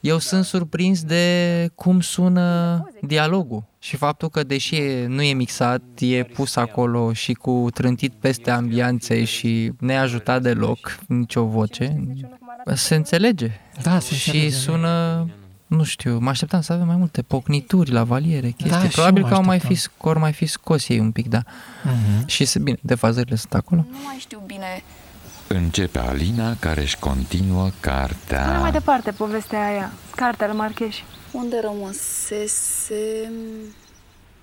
Eu 0.00 0.18
sunt 0.18 0.44
surprins 0.44 1.02
de 1.02 1.68
cum 1.74 2.00
sună 2.00 2.78
dialogul 3.02 3.62
și 3.78 3.96
faptul 3.96 4.28
că, 4.28 4.42
deși 4.42 4.76
e- 4.76 5.06
nu 5.06 5.22
e 5.22 5.32
mixat, 5.32 5.82
e 5.98 6.22
pus 6.22 6.56
acolo 6.56 7.12
și 7.12 7.32
cu 7.32 7.66
trântit 7.74 8.12
peste 8.20 8.50
ambianțe 8.50 9.24
și 9.24 9.72
neajutat 9.80 10.42
deloc, 10.42 10.98
nicio 11.08 11.44
voce, 11.44 11.96
se 12.74 12.94
înțelege. 12.94 13.50
Da, 13.82 13.98
se 13.98 14.14
și 14.14 14.28
înțelege, 14.28 14.54
sună, 14.56 15.26
nu 15.66 15.84
știu, 15.84 16.18
mă 16.18 16.28
așteptam 16.30 16.60
să 16.60 16.72
avem 16.72 16.86
mai 16.86 16.96
multe 16.96 17.22
pocnituri 17.22 17.90
la 17.90 18.04
valiere, 18.04 18.48
chestii. 18.50 18.70
Da, 18.80 18.88
și 18.88 18.94
Probabil 18.94 19.16
eu 19.22 19.22
mă 19.22 19.28
că 19.28 19.34
au 19.34 19.42
mai, 19.44 19.58
fi, 19.60 19.66
așteptam. 19.72 19.96
că 20.02 20.08
au 20.08 20.20
mai 20.20 20.32
fi 20.32 20.46
scos 20.46 20.88
ei 20.88 20.98
un 20.98 21.10
pic, 21.10 21.28
da. 21.28 21.42
Mhm. 21.82 22.26
Și, 22.26 22.44
se- 22.44 22.58
bine, 22.58 22.76
defazările 22.80 23.36
sunt 23.36 23.54
acolo. 23.54 23.84
Nu 23.90 23.96
mai 24.04 24.16
știu 24.18 24.42
bine. 24.46 24.82
Începe 25.46 25.98
Alina 25.98 26.56
care 26.58 26.80
își 26.80 26.98
continuă 26.98 27.60
Pune 27.60 27.72
cartea. 27.80 28.58
mai 28.58 28.72
departe 28.72 29.10
povestea 29.10 29.66
aia, 29.66 29.92
cartea 30.16 30.46
lui 30.46 30.56
Marcheș. 30.56 30.96
Unde 31.32 31.56
rămăsesem... 31.62 33.32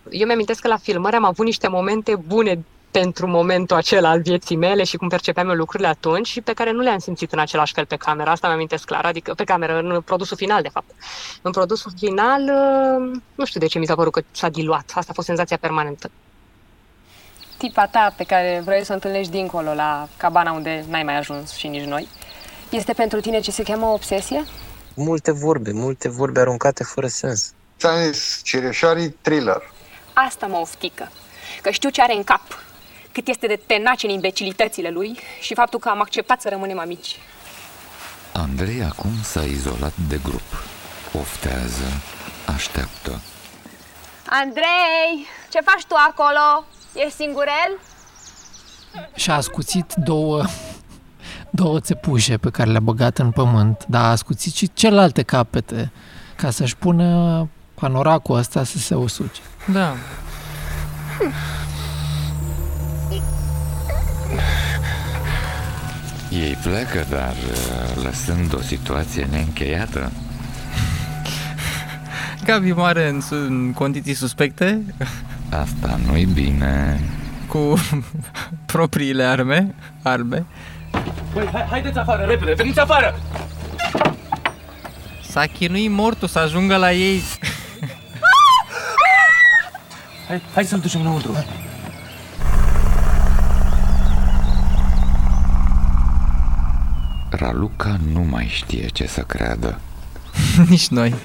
Eu 0.09 0.25
mi-amintesc 0.25 0.59
că 0.61 0.67
la 0.67 0.77
filmări 0.77 1.15
am 1.15 1.25
avut 1.25 1.45
niște 1.45 1.67
momente 1.67 2.15
bune 2.27 2.63
pentru 2.91 3.27
momentul 3.27 3.77
acela 3.77 4.09
al 4.09 4.21
vieții 4.21 4.55
mele 4.55 4.83
și 4.83 4.97
cum 4.97 5.07
percepeam 5.07 5.49
eu 5.49 5.55
lucrurile 5.55 5.87
atunci 5.87 6.27
și 6.27 6.41
pe 6.41 6.53
care 6.53 6.71
nu 6.71 6.81
le-am 6.81 6.97
simțit 6.97 7.31
în 7.31 7.39
același 7.39 7.73
fel 7.73 7.85
pe 7.85 7.95
cameră. 7.95 8.29
Asta 8.29 8.47
mi-amintesc 8.47 8.85
clar, 8.85 9.05
adică 9.05 9.33
pe 9.33 9.43
cameră, 9.43 9.79
în 9.79 10.01
produsul 10.01 10.37
final, 10.37 10.61
de 10.61 10.69
fapt. 10.69 10.89
În 11.41 11.51
produsul 11.51 11.91
final, 11.97 12.41
uh, 12.41 13.19
nu 13.35 13.45
știu 13.45 13.59
de 13.59 13.65
ce 13.65 13.79
mi 13.79 13.85
s-a 13.85 13.95
părut 13.95 14.13
că 14.13 14.21
s-a 14.31 14.49
diluat. 14.49 14.91
Asta 14.93 15.09
a 15.09 15.13
fost 15.13 15.27
senzația 15.27 15.57
permanentă. 15.57 16.11
Tipa 17.57 17.87
ta 17.87 18.13
pe 18.17 18.23
care 18.23 18.61
vrei 18.65 18.85
să 18.85 18.91
o 18.91 18.93
întâlnești 18.93 19.31
dincolo, 19.31 19.73
la 19.73 20.07
cabana 20.17 20.51
unde 20.51 20.85
n-ai 20.89 21.03
mai 21.03 21.17
ajuns 21.17 21.51
și 21.51 21.67
nici 21.67 21.83
noi, 21.83 22.07
este 22.69 22.93
pentru 22.93 23.19
tine 23.19 23.39
ce 23.39 23.51
se 23.51 23.63
cheamă 23.63 23.85
obsesie? 23.85 24.43
Multe 24.93 25.31
vorbe, 25.31 25.71
multe 25.71 26.09
vorbe 26.09 26.39
aruncate 26.39 26.83
fără 26.83 27.07
sens. 27.07 27.53
Ți-am 27.79 28.11
zis, 28.11 28.41
Cireșarii 28.43 29.09
thriller. 29.09 29.71
Asta 30.13 30.45
mă 30.45 30.57
oftică, 30.57 31.11
că 31.61 31.69
știu 31.69 31.89
ce 31.89 32.01
are 32.01 32.13
în 32.13 32.23
cap, 32.23 32.41
cât 33.19 33.27
este 33.27 33.47
de 33.47 33.59
tenace 33.65 34.05
în 34.05 34.11
imbecilitățile 34.11 34.89
lui 34.89 35.19
și 35.41 35.53
faptul 35.53 35.79
că 35.79 35.89
am 35.89 36.01
acceptat 36.01 36.41
să 36.41 36.49
rămânem 36.49 36.79
amici. 36.79 37.15
Andrei 38.33 38.83
acum 38.83 39.11
s-a 39.23 39.41
izolat 39.41 39.93
de 40.07 40.19
grup. 40.23 40.63
Oftează, 41.19 41.83
așteaptă. 42.55 43.19
Andrei, 44.29 45.27
ce 45.49 45.59
faci 45.63 45.85
tu 45.87 45.95
acolo? 46.09 46.65
Ești 46.93 47.15
singurel? 47.15 47.71
Și 49.15 49.31
a 49.31 49.35
ascuțit 49.35 49.93
două, 49.95 50.43
două 51.49 51.79
țepușe 51.79 52.37
pe 52.37 52.49
care 52.49 52.69
le-a 52.69 52.79
băgat 52.79 53.17
în 53.17 53.31
pământ, 53.31 53.85
dar 53.87 54.03
a 54.03 54.09
ascuțit 54.09 54.53
și 54.53 54.73
celelalte 54.73 55.23
capete 55.23 55.91
ca 56.35 56.49
să-și 56.49 56.77
pună 56.77 57.47
panoracul 57.73 58.35
ăsta 58.37 58.63
să 58.63 58.77
se 58.77 58.95
usuce. 58.95 59.41
Da. 59.71 59.93
Ei 66.31 66.57
plecă, 66.63 67.05
dar 67.09 67.31
uh, 67.49 68.03
lăsând 68.03 68.53
o 68.55 68.61
situație 68.61 69.27
neîncheiată. 69.31 70.11
Gabi 72.45 72.71
moare 72.71 73.07
în, 73.07 73.21
su- 73.21 73.35
în 73.35 73.73
condiții 73.73 74.13
suspecte. 74.13 74.81
Asta 75.49 75.99
nu-i 76.05 76.25
bine. 76.25 76.99
Cu 77.47 77.73
propriile 78.73 79.23
arme, 79.23 79.75
arme. 80.03 80.45
Băi, 81.33 81.49
hai, 81.53 81.65
haideți 81.69 81.97
afară, 81.97 82.23
repede, 82.25 82.53
veniți 82.53 82.79
afară! 82.79 83.19
S-a 85.29 85.45
chinuit 85.45 85.89
mortul 85.91 86.27
să 86.27 86.39
ajungă 86.39 86.75
la 86.75 86.91
ei. 86.91 87.21
Hai, 90.27 90.41
hai 90.53 90.63
să-l 90.65 90.79
ducem 90.79 91.01
înăuntru. 91.01 91.45
Raluca 97.39 97.99
nu 98.11 98.21
mai 98.21 98.47
știe 98.51 98.87
ce 98.87 99.07
să 99.07 99.21
creadă. 99.21 99.79
Nici 100.69 100.87
noi. 100.87 101.15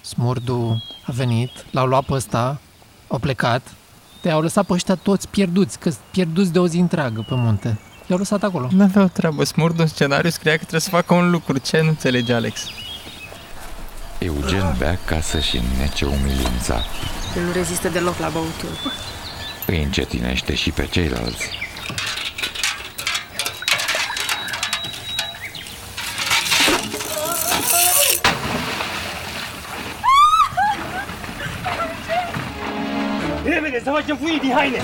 Smurdu 0.00 0.82
a 1.06 1.12
venit, 1.12 1.50
l-au 1.70 1.86
luat 1.86 2.04
pe 2.04 2.12
ăsta, 2.12 2.60
au 3.08 3.18
plecat, 3.18 3.62
te-au 4.20 4.40
lăsat 4.40 4.66
pe 4.66 4.72
ăștia 4.72 4.94
toți 4.94 5.28
pierduți, 5.28 5.78
că 5.78 5.90
pierduți 6.10 6.52
de 6.52 6.58
o 6.58 6.66
zi 6.66 6.78
întreagă 6.78 7.24
pe 7.28 7.34
munte. 7.34 7.78
I-au 8.06 8.18
lăsat 8.18 8.42
acolo. 8.42 8.68
Nu 8.72 8.82
avea 8.82 9.02
o 9.02 9.06
treabă. 9.06 9.44
Smurd 9.44 9.80
în 9.80 9.86
scenariu 9.86 10.30
scria 10.30 10.52
că 10.52 10.58
trebuie 10.58 10.80
să 10.80 10.88
facă 10.88 11.14
un 11.14 11.30
lucru. 11.30 11.58
Ce 11.58 11.80
nu 11.80 11.88
înțelege 11.88 12.32
Alex? 12.32 12.60
Eugen 14.18 14.74
bea 14.78 14.98
ca 15.04 15.20
să-și 15.20 15.56
înnece 15.56 16.04
umilința. 16.04 16.80
El 17.36 17.42
nu 17.44 17.52
rezistă 17.52 17.88
deloc 17.88 18.18
la 18.18 18.28
băutură. 18.28 18.72
Îi 19.66 19.82
încetinește 19.82 20.54
și 20.54 20.70
pe 20.70 20.86
ceilalți. 20.86 21.48
Să 34.10 34.16
facem 34.16 34.26
fuii 34.26 34.40
din 34.40 34.52
haine! 34.52 34.80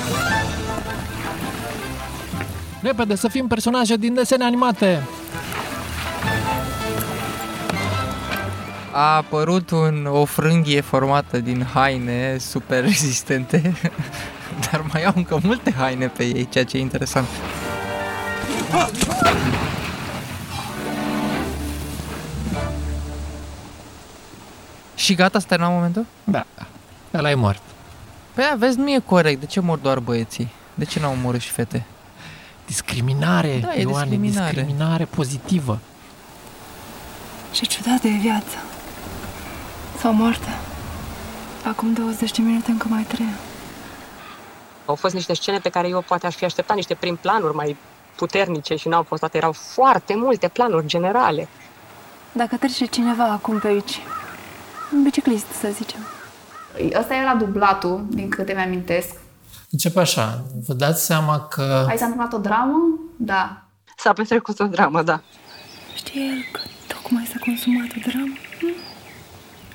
Repede, 2.83 3.15
să 3.15 3.29
fim 3.29 3.47
personaje 3.47 3.97
din 3.97 4.15
desene 4.15 4.45
animate! 4.45 5.03
A 8.93 9.17
apărut 9.17 9.71
un, 9.71 10.07
o 10.11 10.25
frânghie 10.25 10.81
formată 10.81 11.39
din 11.39 11.67
haine 11.75 12.37
super 12.39 12.83
rezistente, 12.83 13.75
dar 14.71 14.85
mai 14.93 15.05
au 15.05 15.13
încă 15.17 15.41
multe 15.43 15.73
haine 15.73 16.07
pe 16.09 16.25
ei, 16.25 16.49
ceea 16.51 16.65
ce 16.65 16.77
e 16.77 16.81
interesant. 16.81 17.27
Și 24.95 25.15
gata, 25.15 25.39
s-a 25.39 25.47
terminat 25.49 25.73
momentul? 25.73 26.07
Da, 26.25 26.47
ăla 27.15 27.31
e 27.31 27.35
mort. 27.35 27.63
Păi 28.37 28.55
vezi, 28.57 28.79
nu 28.79 28.91
e 28.91 28.99
corect. 28.99 29.41
De 29.41 29.47
ce 29.47 29.61
mor 29.61 29.79
doar 29.79 29.99
băieții? 29.99 30.49
De 30.75 30.85
ce 30.85 31.01
n-au 31.01 31.13
omorât 31.13 31.41
și 31.41 31.51
fete? 31.51 31.85
Discriminare, 32.67 33.59
Da, 33.59 33.75
e 33.75 33.81
Ioane, 33.81 34.09
discriminare. 34.09 34.53
discriminare 34.53 35.05
pozitivă. 35.05 35.79
Ce 37.53 37.65
ciudată 37.65 38.07
e 38.07 38.19
viața. 38.21 38.59
Sau 39.99 40.13
moartea. 40.13 40.59
Acum 41.65 41.93
20 41.93 42.31
de 42.31 42.43
minute 42.43 42.71
încă 42.71 42.87
mai 42.91 43.03
trăia. 43.03 43.35
Au 44.85 44.95
fost 44.95 45.15
niște 45.15 45.35
scene 45.35 45.59
pe 45.59 45.69
care 45.69 45.89
eu 45.89 46.01
poate 46.01 46.27
aș 46.27 46.35
fi 46.35 46.45
așteptat 46.45 46.77
niște 46.77 46.95
prim 46.95 47.17
planuri 47.17 47.55
mai 47.55 47.77
puternice 48.17 48.77
și 48.77 48.89
n-au 48.89 49.03
fost 49.03 49.21
toate. 49.21 49.37
Erau 49.37 49.53
foarte 49.53 50.15
multe 50.17 50.49
planuri 50.49 50.87
generale. 50.87 51.49
Dacă 52.33 52.57
trece 52.57 52.85
cineva 52.85 53.25
acum 53.25 53.59
pe 53.59 53.67
aici, 53.67 54.01
un 54.93 55.03
biciclist, 55.03 55.47
să 55.61 55.69
zicem. 55.73 56.01
Ăsta 56.99 57.15
era 57.15 57.35
dublatul, 57.35 58.07
din 58.09 58.29
câte 58.29 58.53
mi-amintesc. 58.53 59.15
Începe 59.71 60.01
așa, 60.01 60.45
vă 60.67 60.75
dați 60.75 61.05
seama 61.05 61.41
că... 61.41 61.85
Aici 61.89 61.99
s-a 61.99 62.05
întâmplat 62.05 62.33
o 62.33 62.39
dramă? 62.39 62.77
Da. 63.17 63.63
S-a 63.97 64.13
petrecut 64.13 64.61
o 64.61 64.67
dramă, 64.67 65.03
da. 65.03 65.21
Știe 65.95 66.21
el 66.21 66.45
că 66.53 66.61
tocmai 66.87 67.25
s-a 67.25 67.39
consumat 67.45 67.87
o 67.97 68.09
dramă? 68.09 68.35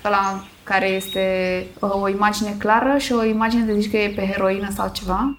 Ăla 0.06 0.44
care 0.64 0.88
este 0.88 1.66
uh, 1.80 1.94
o 1.94 2.08
imagine 2.08 2.56
clară 2.58 2.98
și 2.98 3.12
o 3.12 3.24
imagine 3.24 3.64
de 3.64 3.80
zici 3.80 3.92
că 3.92 3.98
e 3.98 4.14
pe 4.16 4.28
heroină 4.28 4.70
sau 4.76 4.90
ceva. 4.94 5.38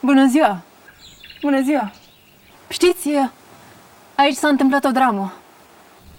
Bună 0.00 0.26
ziua! 0.26 0.62
Bună 1.40 1.62
ziua! 1.62 1.92
Știți, 2.68 3.08
aici 4.14 4.36
s-a 4.36 4.48
întâmplat 4.48 4.84
o 4.84 4.90
dramă. 4.90 5.32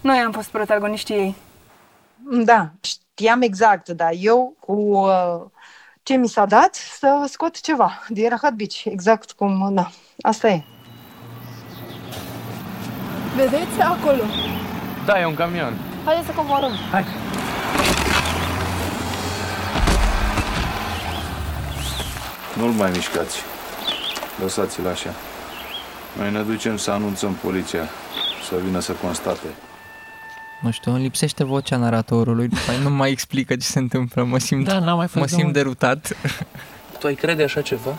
Noi 0.01 0.17
am 0.17 0.31
fost 0.31 0.49
protagoniștii 0.49 1.15
ei. 1.15 1.35
Da, 2.45 2.71
știam 3.17 3.41
exact, 3.41 3.89
dar 3.89 4.11
eu 4.19 4.55
cu 4.59 4.71
uh, 4.71 5.41
ce 6.03 6.15
mi 6.15 6.27
s-a 6.27 6.45
dat 6.45 6.75
să 6.75 7.25
scot 7.27 7.61
ceva 7.61 8.03
din 8.07 8.29
Rahat 8.29 8.53
Beach, 8.53 8.83
exact 8.83 9.31
cum, 9.31 9.73
da, 9.73 9.89
asta 10.21 10.47
e. 10.47 10.63
Vedeți 13.35 13.81
acolo? 13.81 14.23
Da, 15.05 15.19
e 15.19 15.25
un 15.25 15.35
camion. 15.35 15.73
Haideți 16.05 16.27
să 16.27 16.33
coborâm. 16.33 16.71
Hai. 16.91 17.05
Nu-l 22.57 22.71
mai 22.71 22.91
mișcați. 22.91 23.41
Lăsați-l 24.41 24.87
așa. 24.87 25.09
Noi 26.17 26.31
ne 26.31 26.41
ducem 26.41 26.77
să 26.77 26.91
anunțăm 26.91 27.33
poliția, 27.33 27.89
să 28.49 28.55
vină 28.63 28.79
să 28.79 28.91
constate. 28.91 29.47
Nu 30.61 30.71
știu, 30.71 30.91
îmi 30.91 31.01
lipsește 31.01 31.43
vocea 31.43 31.75
naratorului, 31.77 32.47
după 32.47 32.61
aia 32.71 32.79
nu 32.79 32.89
mai 32.89 33.11
explică 33.11 33.55
ce 33.55 33.65
se 33.65 33.79
întâmplă, 33.79 34.23
mă 34.23 34.37
simt, 34.39 34.65
Da, 34.65 34.79
n-am 34.79 34.97
mai 34.97 35.07
fost 35.07 35.15
mă 35.19 35.21
de 35.21 35.27
simt 35.29 35.41
mult. 35.43 35.53
derutat. 35.55 36.15
Tu 36.99 37.07
ai 37.07 37.13
crede 37.15 37.43
așa 37.43 37.61
ceva? 37.61 37.93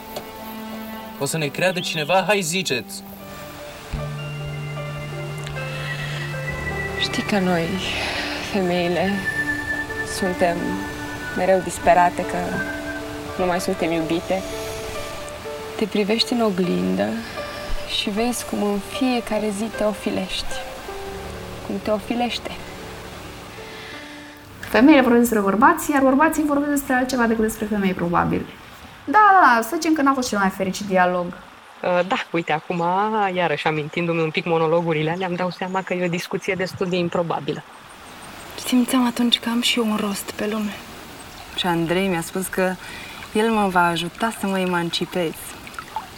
O 1.18 1.24
să 1.24 1.36
ne 1.38 1.46
creadă 1.46 1.80
cineva? 1.80 2.24
Hai 2.26 2.40
ziceți! 2.40 3.02
Știi 7.00 7.22
că 7.22 7.38
noi, 7.38 7.64
femeile, 8.52 9.10
suntem 10.18 10.56
mereu 11.36 11.60
disperate 11.64 12.22
că 12.22 12.36
nu 13.38 13.46
mai 13.46 13.60
suntem 13.60 13.92
iubite. 13.92 14.42
Te 15.76 15.84
privești 15.84 16.32
în 16.32 16.40
oglindă 16.40 17.06
și 18.00 18.10
vezi 18.10 18.44
cum 18.44 18.62
în 18.62 18.78
fiecare 18.98 19.50
zi 19.58 19.64
te 19.76 19.84
ofilești. 19.84 20.46
Cum 21.66 21.74
te 21.82 21.90
ofilește. 21.90 22.50
Femeile 24.58 25.00
vorbesc 25.00 25.22
despre 25.22 25.40
bărbați, 25.40 25.90
iar 25.90 26.02
bărbații 26.02 26.44
vorbesc 26.44 26.70
despre 26.70 26.94
altceva 26.94 27.26
decât 27.26 27.42
despre 27.42 27.66
femei, 27.66 27.92
probabil. 27.92 28.46
Da, 29.04 29.18
da, 29.40 29.54
da, 29.54 29.62
să 29.62 29.70
zicem 29.74 29.92
că 29.92 30.02
n-a 30.02 30.12
fost 30.12 30.28
cel 30.28 30.38
mai 30.38 30.48
fericit 30.48 30.86
dialog. 30.86 31.26
Uh, 31.26 32.06
Da, 32.08 32.16
uite, 32.30 32.52
acum, 32.52 32.84
iarăși 33.34 33.66
amintindu-mi 33.66 34.20
un 34.20 34.30
pic 34.30 34.44
monologurile 34.44 35.10
alea, 35.10 35.26
îmi 35.26 35.36
dau 35.36 35.50
seama 35.50 35.82
că 35.82 35.94
e 35.94 36.04
o 36.04 36.08
discuție 36.08 36.54
destul 36.54 36.86
de 36.88 36.96
improbabilă. 36.96 37.62
Simțeam 38.66 39.06
atunci 39.06 39.38
că 39.38 39.48
am 39.48 39.60
și 39.60 39.78
eu 39.78 39.86
un 39.90 39.96
rost 40.00 40.30
pe 40.30 40.48
lume. 40.50 40.74
Și 41.56 41.66
Andrei 41.66 42.08
mi-a 42.08 42.20
spus 42.20 42.46
că 42.46 42.74
el 43.32 43.50
mă 43.50 43.68
va 43.68 43.86
ajuta 43.86 44.32
să 44.40 44.46
mă 44.46 44.58
emancipez. 44.58 45.32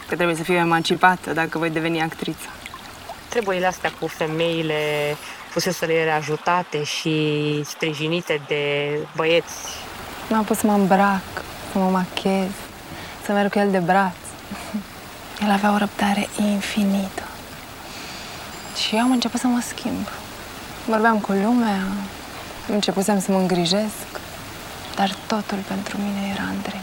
Că 0.08 0.14
trebuie 0.14 0.36
să 0.36 0.42
fiu 0.42 0.54
emancipată 0.54 1.32
dacă 1.32 1.58
voi 1.58 1.70
deveni 1.70 2.02
actriță. 2.02 2.48
Treburile 3.28 3.66
astea 3.66 3.92
cu 4.00 4.06
femeile 4.06 5.16
fusese 5.50 5.92
ele 5.92 6.10
ajutate 6.10 6.84
și 6.84 7.60
sprijinite 7.64 8.40
de 8.46 8.92
băieți. 9.16 9.54
M-am 10.28 10.44
pus 10.44 10.58
să 10.58 10.66
mă 10.66 10.72
îmbrac, 10.72 11.22
să 11.72 11.78
mă 11.78 11.90
machez, 11.90 12.50
să 13.24 13.32
merg 13.32 13.52
cu 13.52 13.58
el 13.58 13.70
de 13.70 13.78
braț. 13.78 14.14
El 15.44 15.50
avea 15.50 15.72
o 15.72 15.76
răbdare 15.76 16.28
infinită. 16.40 17.22
Și 18.76 18.94
eu 18.94 19.00
am 19.00 19.10
început 19.10 19.40
să 19.40 19.46
mă 19.46 19.60
schimb. 19.66 20.06
Vorbeam 20.86 21.20
cu 21.20 21.32
lumea, 21.32 21.82
începusem 22.68 23.20
să 23.20 23.32
mă 23.32 23.38
îngrijesc, 23.38 24.20
dar 24.94 25.14
totul 25.26 25.58
pentru 25.68 25.98
mine 25.98 26.32
era 26.34 26.42
Andrei. 26.42 26.80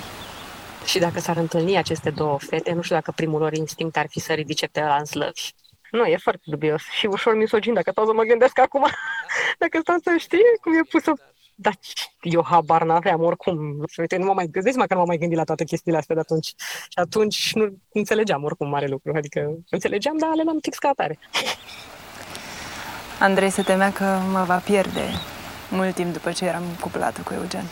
Și 0.86 1.00
dacă 1.00 1.20
s-ar 1.20 1.38
întâlni 1.38 1.78
aceste 1.78 2.10
două 2.10 2.38
fete, 2.40 2.72
nu 2.72 2.82
știu 2.82 2.96
dacă 2.96 3.12
primul 3.16 3.40
lor 3.40 3.54
instinct 3.54 3.98
ar 3.98 4.06
fi 4.10 4.20
să 4.20 4.34
ridice 4.34 4.68
pe 4.68 4.82
ăla 4.82 4.96
în 4.96 5.06
slăvi. 5.06 5.52
Nu, 5.92 6.06
e 6.06 6.18
foarte 6.18 6.44
dubios 6.46 6.82
și 6.82 7.06
ușor 7.06 7.36
misogin 7.36 7.74
dacă 7.74 7.92
stau 7.92 8.06
să 8.06 8.14
mă 8.14 8.24
gândesc 8.24 8.60
acum. 8.60 8.86
dacă 9.60 9.80
stau 9.82 9.96
să 10.04 10.16
știe 10.18 10.58
cum 10.62 10.74
e 10.74 10.82
pusă 10.90 11.14
dar 11.56 11.80
eu 12.22 12.44
habar 12.44 12.84
n-aveam 12.84 13.22
oricum. 13.22 13.84
Și 13.88 14.00
uite, 14.00 14.18
nu 14.18 14.26
mă 14.26 14.34
mai 14.34 14.48
gândesc, 14.48 14.78
mă 14.78 14.86
că 14.86 14.94
nu 14.94 15.00
m-am 15.00 15.08
mai 15.08 15.18
gândit 15.18 15.38
la 15.38 15.44
toate 15.44 15.64
chestiile 15.64 15.98
astea 15.98 16.16
de 16.16 16.22
atunci. 16.22 16.54
Și 16.90 17.00
atunci 17.00 17.54
nu 17.54 17.78
înțelegeam 17.94 18.44
oricum 18.44 18.70
mare 18.70 18.88
lucru. 18.88 19.12
Adică 19.16 19.58
înțelegeam, 19.70 20.18
dar 20.18 20.30
le 20.36 20.44
am 20.48 20.60
fix 20.62 20.78
ca 20.78 20.88
atare. 20.88 21.20
Andrei 23.20 23.50
se 23.50 23.62
temea 23.62 23.92
că 23.92 24.20
mă 24.32 24.44
va 24.44 24.58
pierde 24.58 25.04
mult 25.70 25.96
timp 25.96 26.14
după 26.14 26.32
ce 26.32 26.46
eram 26.46 26.64
cuplată 26.80 27.22
cu 27.22 27.34
Eugen. 27.34 27.64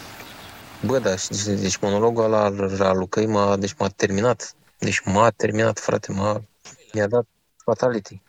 Bă, 0.85 0.99
da, 0.99 1.15
și 1.15 1.27
deci, 1.27 1.59
deci 1.59 1.77
monologul 1.77 2.23
ăla 2.23 2.43
al, 2.43 2.77
al 2.79 2.97
Lucăi 2.97 3.25
m-a, 3.25 3.57
deci 3.57 3.73
m-a 3.77 3.87
terminat. 3.87 4.55
Deci 4.77 5.01
m-a 5.05 5.29
terminat, 5.29 5.79
frate, 5.79 6.11
m-a, 6.11 6.41
mi-a 6.93 7.07
dat 7.07 7.25
fatality. 7.63 8.21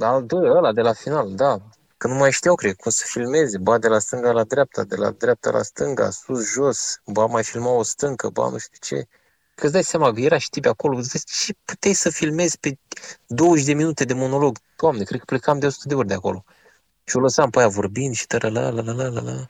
Al 0.00 0.26
doilea, 0.26 0.52
ăla 0.52 0.72
de 0.72 0.80
la 0.80 0.92
final, 0.92 1.34
da. 1.34 1.58
Că 1.96 2.08
nu 2.08 2.14
mai 2.14 2.32
știau, 2.32 2.54
cred, 2.54 2.76
cum 2.76 2.90
să 2.90 3.04
filmeze. 3.06 3.58
Ba 3.58 3.78
de 3.78 3.88
la 3.88 3.98
stânga 3.98 4.32
la 4.32 4.44
dreapta, 4.44 4.84
de 4.84 4.96
la 4.96 5.10
dreapta 5.10 5.50
la 5.50 5.62
stânga, 5.62 6.10
sus, 6.10 6.52
jos. 6.52 7.00
Ba 7.06 7.26
mai 7.26 7.44
filma 7.44 7.70
o 7.70 7.82
stâncă, 7.82 8.28
ba 8.28 8.48
nu 8.48 8.58
știu 8.58 8.78
ce. 8.80 9.08
Că 9.54 9.64
îți 9.64 9.72
dai 9.72 9.82
seama 9.82 10.12
că 10.12 10.20
era 10.20 10.38
și 10.38 10.50
tipi 10.50 10.68
acolo, 10.68 10.96
îți 10.96 11.12
dai, 11.12 11.22
ce 11.44 11.54
puteai 11.64 11.94
să 11.94 12.10
filmezi 12.10 12.58
pe 12.58 12.78
20 13.26 13.64
de 13.64 13.72
minute 13.72 14.04
de 14.04 14.14
monolog? 14.14 14.58
Doamne, 14.76 15.02
cred 15.02 15.18
că 15.18 15.24
plecam 15.24 15.58
de 15.58 15.66
100 15.66 15.88
de 15.88 15.94
ori 15.94 16.06
de 16.06 16.14
acolo. 16.14 16.44
Și 17.04 17.16
o 17.16 17.20
lăsam 17.20 17.50
pe 17.50 17.58
aia 17.58 17.68
vorbind 17.68 18.14
și 18.14 18.26
tără 18.26 18.48
la 18.48 18.68
la 18.68 18.82
la 18.82 18.92
la 18.92 19.08
la 19.08 19.20
la. 19.20 19.48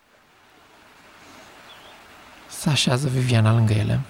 Se 2.51 2.69
așează 2.69 3.09
Viviana 3.09 3.53
lângă 3.53 3.73
ele 3.73 4.01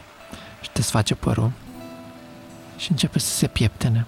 și 0.60 0.70
desface 0.72 1.14
părul 1.14 1.52
și 2.76 2.90
începe 2.90 3.18
să 3.18 3.34
se 3.34 3.46
pieptene. 3.46 4.06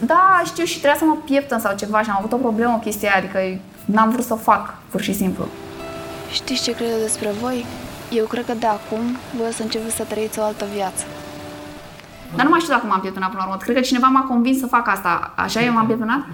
Da, 0.00 0.42
știu 0.44 0.64
și 0.64 0.78
trebuia 0.78 0.98
să 0.98 1.04
mă 1.04 1.16
pieptăn 1.24 1.60
sau 1.60 1.76
ceva 1.76 2.02
și 2.02 2.10
am 2.10 2.16
avut 2.18 2.32
o 2.32 2.36
problemă 2.36 2.72
cu 2.72 2.78
chestia 2.78 3.10
aia, 3.12 3.18
adică 3.18 3.62
n-am 3.84 4.10
vrut 4.10 4.24
să 4.24 4.32
o 4.32 4.36
fac, 4.36 4.74
pur 4.90 5.00
și 5.00 5.14
simplu. 5.14 5.44
Știți 6.32 6.62
ce 6.62 6.74
cred 6.74 7.00
despre 7.00 7.30
voi? 7.40 7.66
Eu 8.10 8.24
cred 8.24 8.44
că 8.44 8.54
de 8.54 8.66
acum 8.66 9.16
voi 9.36 9.48
o 9.48 9.52
să 9.52 9.62
începeți 9.62 9.96
să 9.96 10.04
trăiți 10.04 10.38
o 10.38 10.42
altă 10.42 10.66
viață. 10.74 11.04
Dar 12.36 12.44
nu 12.44 12.50
mai 12.50 12.60
știu 12.60 12.72
dacă 12.74 12.86
m-am 12.86 13.00
pieptănat 13.00 13.28
până 13.28 13.42
la 13.42 13.48
urmă. 13.48 13.62
Cred 13.62 13.76
că 13.76 13.80
cineva 13.82 14.06
m-a 14.06 14.22
convins 14.22 14.58
să 14.58 14.66
fac 14.66 14.88
asta. 14.88 15.32
Așa 15.36 15.62
eu 15.62 15.72
m-am 15.72 15.86
pieptănat? 15.86 16.26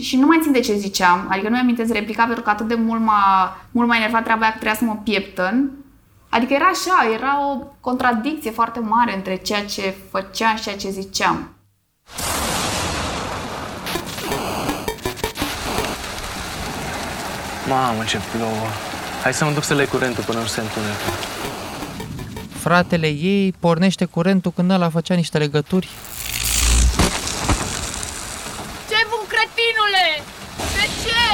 Și 0.00 0.16
nu 0.16 0.26
mai 0.26 0.38
țin 0.42 0.52
de 0.52 0.60
ce 0.60 0.74
ziceam, 0.74 1.26
adică 1.28 1.48
nu 1.48 1.54
mi-amintesc 1.54 1.92
replica 1.92 2.24
pentru 2.24 2.42
că 2.42 2.50
atât 2.50 2.68
de 2.68 2.74
mult 2.74 3.00
m-a, 3.00 3.56
mult 3.70 3.88
m-a 3.88 3.96
enervat 3.96 4.22
treaba 4.22 4.40
aia 4.40 4.52
că 4.52 4.58
trebuia 4.58 4.78
să 4.78 4.84
mă 4.84 5.00
pieptăn. 5.04 5.70
Adică 6.28 6.52
era 6.52 6.64
așa, 6.64 7.12
era 7.14 7.50
o 7.50 7.58
contradicție 7.80 8.50
foarte 8.50 8.80
mare 8.80 9.16
între 9.16 9.36
ceea 9.36 9.64
ce 9.64 9.94
făceam 10.10 10.56
și 10.56 10.62
ceea 10.62 10.76
ce 10.76 10.90
ziceam. 10.90 11.48
Mamă, 17.68 18.04
ce 18.04 18.18
plouă. 18.36 18.66
Hai 19.22 19.34
să 19.34 19.44
mă 19.44 19.50
duc 19.50 19.62
să 19.64 19.74
le 19.74 19.84
curentul 19.84 20.24
până 20.24 20.38
nu 20.38 20.46
se 20.46 20.60
întunecă. 20.60 20.96
fratele 22.58 23.06
ei 23.06 23.54
pornește 23.58 24.04
curentul 24.04 24.52
când 24.56 24.70
ăla 24.70 24.88
făcea 24.88 25.14
niște 25.14 25.38
legături. 25.38 25.88
Ce 28.88 28.98
bun 29.10 29.24
cretinule! 29.32 30.06
De 30.56 30.86
ce? 31.02 31.24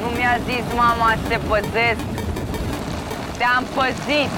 Nu 0.00 0.06
mi-a 0.16 0.38
zis 0.46 0.74
mama 0.76 1.16
să 1.22 1.28
te 1.28 1.36
păzesc. 1.48 2.04
Te-am 3.38 3.64
păzit. 3.74 4.30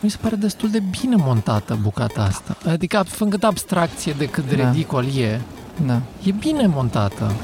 Mi 0.00 0.10
se 0.10 0.16
pare 0.20 0.36
destul 0.36 0.70
de 0.70 0.80
bine 1.00 1.16
montată 1.16 1.78
bucata 1.82 2.22
asta. 2.22 2.56
Adică, 2.70 3.04
făcând 3.08 3.44
abstracție 3.44 4.12
de 4.18 4.26
cât 4.28 4.44
de 4.48 4.56
Da. 4.56 4.70
ridicol 4.70 5.04
e, 5.16 5.40
Da. 5.86 6.00
e 6.22 6.30
bine 6.30 6.66
montată. 6.66 7.34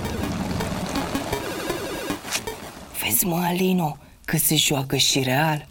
Vezi, 3.21 3.31
mă, 3.31 3.45
Alino, 3.47 3.99
că 4.25 4.37
se 4.37 4.57
joacă 4.57 4.97
și 4.97 5.23
real. 5.23 5.67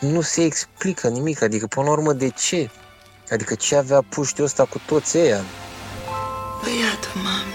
Nu 0.00 0.20
se 0.20 0.44
explică 0.44 1.08
nimic, 1.08 1.42
adică 1.42 1.66
până 1.66 1.86
la 1.86 1.92
urmă 1.92 2.12
de 2.12 2.28
ce? 2.28 2.70
Adică 3.30 3.54
ce 3.54 3.76
avea 3.76 4.02
puștiul 4.08 4.46
ăsta 4.46 4.64
cu 4.64 4.80
toți 4.86 5.18
ăia? 5.18 5.40
Băiatul, 6.62 7.20
mami, 7.22 7.54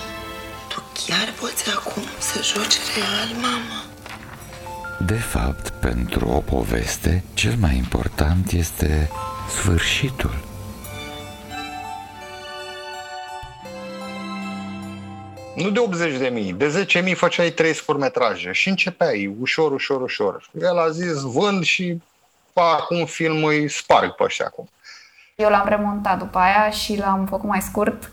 tu 0.68 0.84
chiar 1.06 1.34
poți 1.40 1.70
acum 1.76 2.04
să 2.20 2.42
joci 2.44 2.78
real, 2.96 3.42
mama? 3.42 3.84
De 5.06 5.18
fapt, 5.18 5.70
pentru 5.70 6.28
o 6.28 6.40
poveste, 6.40 7.24
cel 7.34 7.56
mai 7.60 7.78
important 7.78 8.52
este 8.52 9.10
sfârșitul. 9.50 10.45
Nu 15.56 15.70
de 15.70 15.80
80 15.80 16.18
de 16.18 16.28
mii, 16.28 16.54
de 16.54 16.70
10 16.70 17.00
mii 17.00 17.14
făceai 17.14 17.50
3 17.50 17.74
scurmetraje 17.74 18.52
și 18.52 18.70
începeai 18.70 19.36
ușor, 19.40 19.72
ușor, 19.72 20.02
ușor. 20.02 20.50
El 20.62 20.80
a 20.80 20.90
zis 20.90 21.22
vând 21.22 21.64
și 21.64 21.98
fac 22.54 22.90
un 22.90 23.06
film, 23.06 23.44
îi 23.44 23.70
sparg 23.70 24.12
pe 24.16 24.24
ăștia 24.24 24.46
acum. 24.46 24.70
Eu 25.36 25.50
l-am 25.50 25.68
remontat 25.68 26.18
după 26.18 26.38
aia 26.38 26.70
și 26.70 26.98
l-am 26.98 27.26
făcut 27.26 27.50
mai 27.50 27.62
scurt 27.62 28.12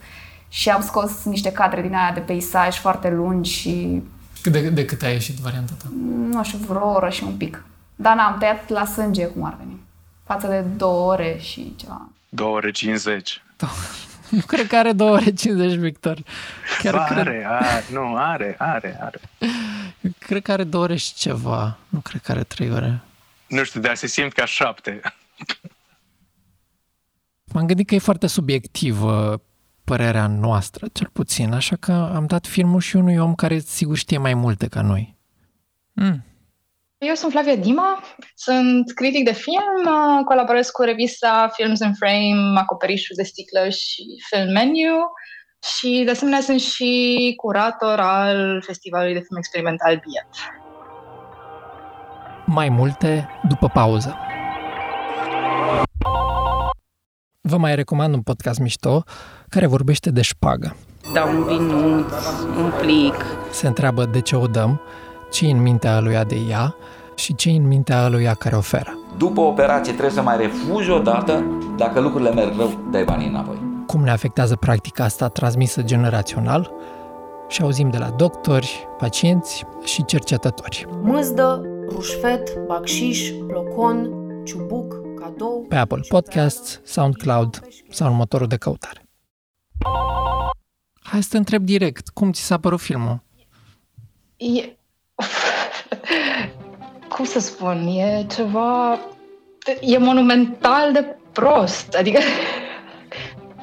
și 0.49 0.69
am 0.71 0.83
scos 0.83 1.25
niște 1.25 1.53
cadre 1.53 1.81
din 1.83 1.95
aia 1.95 2.11
de 2.15 2.21
peisaj 2.21 2.77
foarte 2.79 3.11
lungi 3.11 3.51
și, 3.53 4.03
De, 4.43 4.61
de 4.61 4.85
cât 4.85 5.03
a 5.03 5.09
ieșit 5.09 5.37
varianta 5.37 5.73
ta? 5.83 5.89
nu 6.31 6.45
știu, 6.45 6.59
vreo 6.69 6.89
oră 6.93 7.09
și 7.09 7.25
un 7.25 7.37
pic. 7.37 7.65
Dar 7.97 8.15
n-am 8.17 8.39
tăiat 8.39 8.69
la 8.69 8.85
sânge 8.85 9.27
cum 9.27 9.45
ar 9.45 9.55
veni. 9.59 9.81
Față 10.27 10.47
de 10.47 10.61
două 10.61 11.13
ore 11.13 11.39
și 11.41 11.75
ceva. 11.77 12.09
2 12.29 12.47
ore 12.47 12.71
50. 12.71 13.43
Nu 14.37 14.41
cred 14.47 14.67
că 14.67 14.77
are 14.77 14.93
2 14.93 15.11
ore 15.11 15.33
50, 15.33 15.79
Victor. 15.79 16.23
Chiar 16.83 16.95
ba, 16.95 17.05
cred, 17.05 17.19
are, 17.19 17.45
are, 17.49 17.85
nu, 17.93 18.17
are, 18.17 18.55
are, 18.59 18.99
are. 19.01 19.21
cred 20.19 20.43
că 20.43 20.53
are 20.53 20.65
2 20.65 20.81
ore 20.81 20.97
și 20.97 21.15
ceva. 21.15 21.79
Nu 21.89 22.01
cred 22.01 22.21
că 22.21 22.33
are 22.33 22.43
3 22.43 22.71
ore. 22.71 23.03
Nu 23.47 23.65
știu, 23.65 23.81
dar 23.81 23.95
se 23.95 24.07
simt 24.07 24.33
ca 24.33 24.45
șapte. 24.45 25.01
M-am 27.53 27.67
gândit 27.67 27.87
că 27.87 27.95
e 27.95 27.99
foarte 27.99 28.27
subiectivă 28.27 29.43
părerea 29.85 30.27
noastră, 30.27 30.87
cel 30.93 31.09
puțin, 31.13 31.53
așa 31.53 31.77
că 31.77 31.93
am 31.93 32.27
dat 32.27 32.47
filmul 32.47 32.81
și 32.81 32.97
unui 32.97 33.17
om 33.17 33.35
care 33.35 33.59
sigur 33.59 33.97
știe 33.97 34.19
mai 34.19 34.35
multe 34.35 34.67
ca 34.67 34.83
noi. 34.83 35.17
Mm. 35.93 36.25
Eu 37.05 37.15
sunt 37.15 37.33
Flavia 37.33 37.57
Dima, 37.57 38.03
sunt 38.35 38.93
critic 38.95 39.25
de 39.25 39.33
film, 39.33 39.87
uh, 39.87 40.25
colaborez 40.25 40.71
cu 40.71 40.83
revista 40.83 41.51
Films 41.53 41.81
in 41.81 41.93
Frame, 41.95 42.59
Acoperișul 42.61 43.17
de 43.17 43.23
sticlă 43.23 43.69
și 43.69 44.03
Film 44.31 44.53
Menu 44.53 45.11
și 45.79 46.03
de 46.05 46.11
asemenea 46.11 46.41
sunt 46.41 46.61
și 46.61 47.33
curator 47.37 47.99
al 47.99 48.63
Festivalului 48.67 49.15
de 49.15 49.21
Film 49.21 49.37
Experimental 49.37 50.03
Biet. 50.05 50.29
Mai 52.47 52.69
multe 52.69 53.29
după 53.49 53.69
pauză. 53.69 54.19
Vă 57.41 57.57
mai 57.57 57.75
recomand 57.75 58.15
un 58.15 58.23
podcast 58.23 58.59
mișto 58.59 59.03
care 59.49 59.67
vorbește 59.67 60.11
de 60.11 60.23
șpagă. 60.23 60.77
Dau 61.13 61.29
un 61.29 61.45
vinuț, 61.45 62.13
un 62.57 62.73
plic. 62.81 63.15
Se 63.51 63.67
întreabă 63.67 64.05
de 64.05 64.21
ce 64.21 64.37
o 64.37 64.47
dăm, 64.47 64.81
ce 65.33 65.47
în 65.47 65.63
mintea 65.63 65.97
aluia 65.97 66.25
de 66.25 66.37
ea 66.49 66.77
și 67.15 67.35
ce 67.35 67.51
în 67.51 67.67
mintea 67.67 68.03
aluia 68.05 68.35
care 68.35 68.57
oferă. 68.57 68.99
După 69.17 69.41
operație 69.41 69.93
trebuie 69.93 70.15
să 70.15 70.23
mai 70.23 70.37
refuzi 70.37 70.91
o 70.91 70.99
dată, 70.99 71.45
dacă 71.77 72.01
lucrurile 72.01 72.33
merg 72.33 72.57
rău, 72.57 72.89
dai 72.91 73.05
banii 73.05 73.29
înapoi. 73.29 73.57
Cum 73.87 74.03
ne 74.03 74.11
afectează 74.11 74.57
practica 74.57 75.05
asta 75.05 75.29
transmisă 75.29 75.83
generațional 75.83 76.73
și 77.49 77.63
auzim 77.63 77.91
de 77.91 77.99
la 77.99 78.11
doctori, 78.11 78.89
pacienți 78.99 79.65
și 79.85 80.05
cercetători. 80.05 80.87
Mâzdă, 81.03 81.63
rușfet, 81.89 82.59
bacșiș, 82.67 83.31
blocon, 83.47 84.11
ciubuc, 84.45 84.95
cadou... 85.21 85.67
Pe 85.69 85.77
Apple 85.77 86.01
Podcasts, 86.09 86.81
SoundCloud 86.85 87.61
sau 87.91 88.11
în 88.11 88.17
motorul 88.17 88.47
de 88.47 88.57
căutare. 88.57 89.03
Hai 91.03 91.23
să 91.23 91.29
te 91.31 91.37
întreb 91.37 91.65
direct, 91.65 92.09
cum 92.09 92.33
ți 92.33 92.41
s-a 92.41 92.59
părut 92.59 92.81
filmul? 92.81 93.23
E... 94.37 94.77
Cum 97.09 97.25
să 97.25 97.39
spun, 97.41 97.87
e 97.87 98.27
ceva... 98.35 98.99
E 99.81 99.99
monumental 99.99 100.93
de 100.93 101.17
prost, 101.33 101.95
adică... 101.95 102.19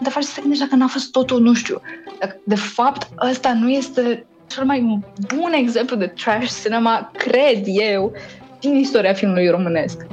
De 0.01 0.09
fapt, 0.09 0.25
să 0.25 0.31
te 0.35 0.41
gândești 0.41 0.63
dacă 0.63 0.75
n-a 0.75 0.87
fost 0.87 1.11
totul, 1.11 1.41
nu 1.41 1.53
știu. 1.53 1.81
Dacă, 2.19 2.39
de 2.43 2.55
fapt, 2.55 3.09
ăsta 3.29 3.53
nu 3.53 3.69
este 3.69 4.25
cel 4.47 4.63
mai 4.63 4.99
bun 5.35 5.51
exemplu 5.51 5.95
de 5.95 6.07
trash 6.07 6.61
cinema, 6.61 7.11
cred 7.17 7.63
eu, 7.65 8.11
din 8.59 8.75
istoria 8.75 9.13
filmului 9.13 9.49
românesc. 9.49 10.05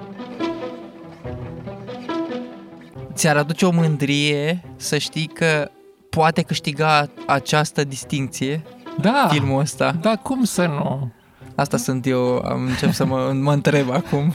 Ți-ar 3.14 3.37
aduce 3.37 3.66
o 3.66 3.70
mândrie 3.70 4.62
să 4.76 4.98
știi 4.98 5.26
că 5.26 5.70
poate 6.11 6.42
câștiga 6.42 7.09
această 7.26 7.85
distinție 7.85 8.62
da, 9.00 9.29
filmul 9.31 9.61
ăsta. 9.61 9.96
Da, 10.00 10.16
cum 10.16 10.44
să 10.44 10.66
nu? 10.66 11.12
Asta 11.57 11.77
sunt 11.77 12.07
eu, 12.07 12.42
am 12.45 12.62
încep 12.62 12.92
să 12.92 13.05
mă, 13.05 13.33
mă 13.33 13.53
întreb 13.53 13.90
acum. 13.90 14.35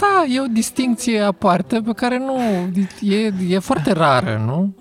Da, 0.00 0.24
e 0.28 0.40
o 0.40 0.46
distinție 0.50 1.20
aparte 1.20 1.80
pe 1.80 1.92
care 1.92 2.18
nu, 2.18 2.40
e, 3.00 3.32
e 3.48 3.58
foarte 3.58 3.92
rară, 3.92 4.42
nu? 4.46 4.74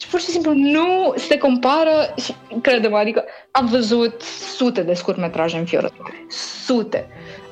Și 0.00 0.08
pur 0.08 0.20
și 0.20 0.26
simplu 0.26 0.52
nu 0.54 1.14
se 1.16 1.38
compară 1.38 2.14
și 2.22 2.34
credem, 2.62 2.94
adică 2.94 3.24
am 3.50 3.66
văzut 3.66 4.22
sute 4.56 4.82
de 4.82 4.94
scurtmetraje 4.94 5.58
înfiorătoare. 5.58 6.26
Sute. 6.64 7.06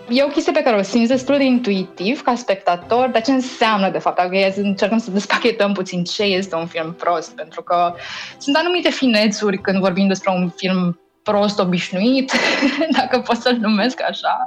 E 0.08 0.22
o 0.22 0.28
chestie 0.28 0.52
pe 0.52 0.62
care 0.62 0.76
o 0.76 0.82
simți 0.82 1.08
destul 1.08 1.36
de 1.36 1.44
intuitiv 1.44 2.22
ca 2.22 2.34
spectator, 2.34 3.08
dar 3.08 3.22
ce 3.22 3.32
înseamnă 3.32 3.90
de 3.90 3.98
fapt? 3.98 4.16
Dacă 4.16 4.36
e, 4.36 4.54
încercăm 4.56 4.98
să 4.98 5.10
despachetăm 5.10 5.72
puțin 5.72 6.04
ce 6.04 6.22
este 6.22 6.54
un 6.54 6.66
film 6.66 6.92
prost, 6.92 7.30
pentru 7.30 7.62
că 7.62 7.94
sunt 8.38 8.56
anumite 8.56 8.90
finețuri 8.90 9.58
când 9.58 9.78
vorbim 9.78 10.08
despre 10.08 10.32
un 10.34 10.48
film 10.56 11.00
prost 11.22 11.58
obișnuit, 11.58 12.32
dacă 12.98 13.20
pot 13.20 13.36
să-l 13.36 13.56
numesc 13.60 14.02
așa. 14.02 14.46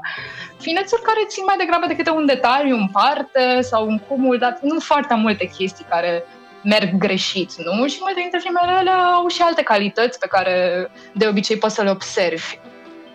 Finețuri 0.60 1.02
care 1.02 1.20
țin 1.28 1.44
mai 1.46 1.56
degrabă 1.58 1.86
de 1.88 1.96
câte 1.96 2.10
un 2.10 2.26
detaliu 2.26 2.76
în 2.76 2.88
parte 2.88 3.62
sau 3.62 3.88
un 3.88 4.00
cumul, 4.00 4.38
dar 4.38 4.60
nu 4.62 4.80
foarte 4.80 5.14
multe 5.14 5.46
chestii 5.46 5.86
care 5.90 6.24
merg 6.64 6.98
greșit, 6.98 7.52
nu? 7.56 7.88
Și 7.88 7.98
multe 8.00 8.20
dintre 8.20 8.40
filmele 8.40 8.72
alea 8.72 9.06
au 9.06 9.28
și 9.28 9.42
alte 9.42 9.64
calități 9.64 10.20
pe 10.20 10.28
care 10.28 10.88
de 11.14 11.28
obicei 11.28 11.58
poți 11.58 11.76
să 11.76 11.82
le 11.84 11.90
observi. 11.90 12.60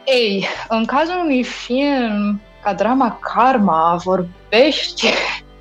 Ei, 0.04 0.48
în 0.68 0.84
cazul 0.84 1.20
unui 1.22 1.44
film 1.44 2.40
ca 2.62 2.74
drama 2.74 3.18
Karma 3.20 4.00
vorbește, 4.04 5.08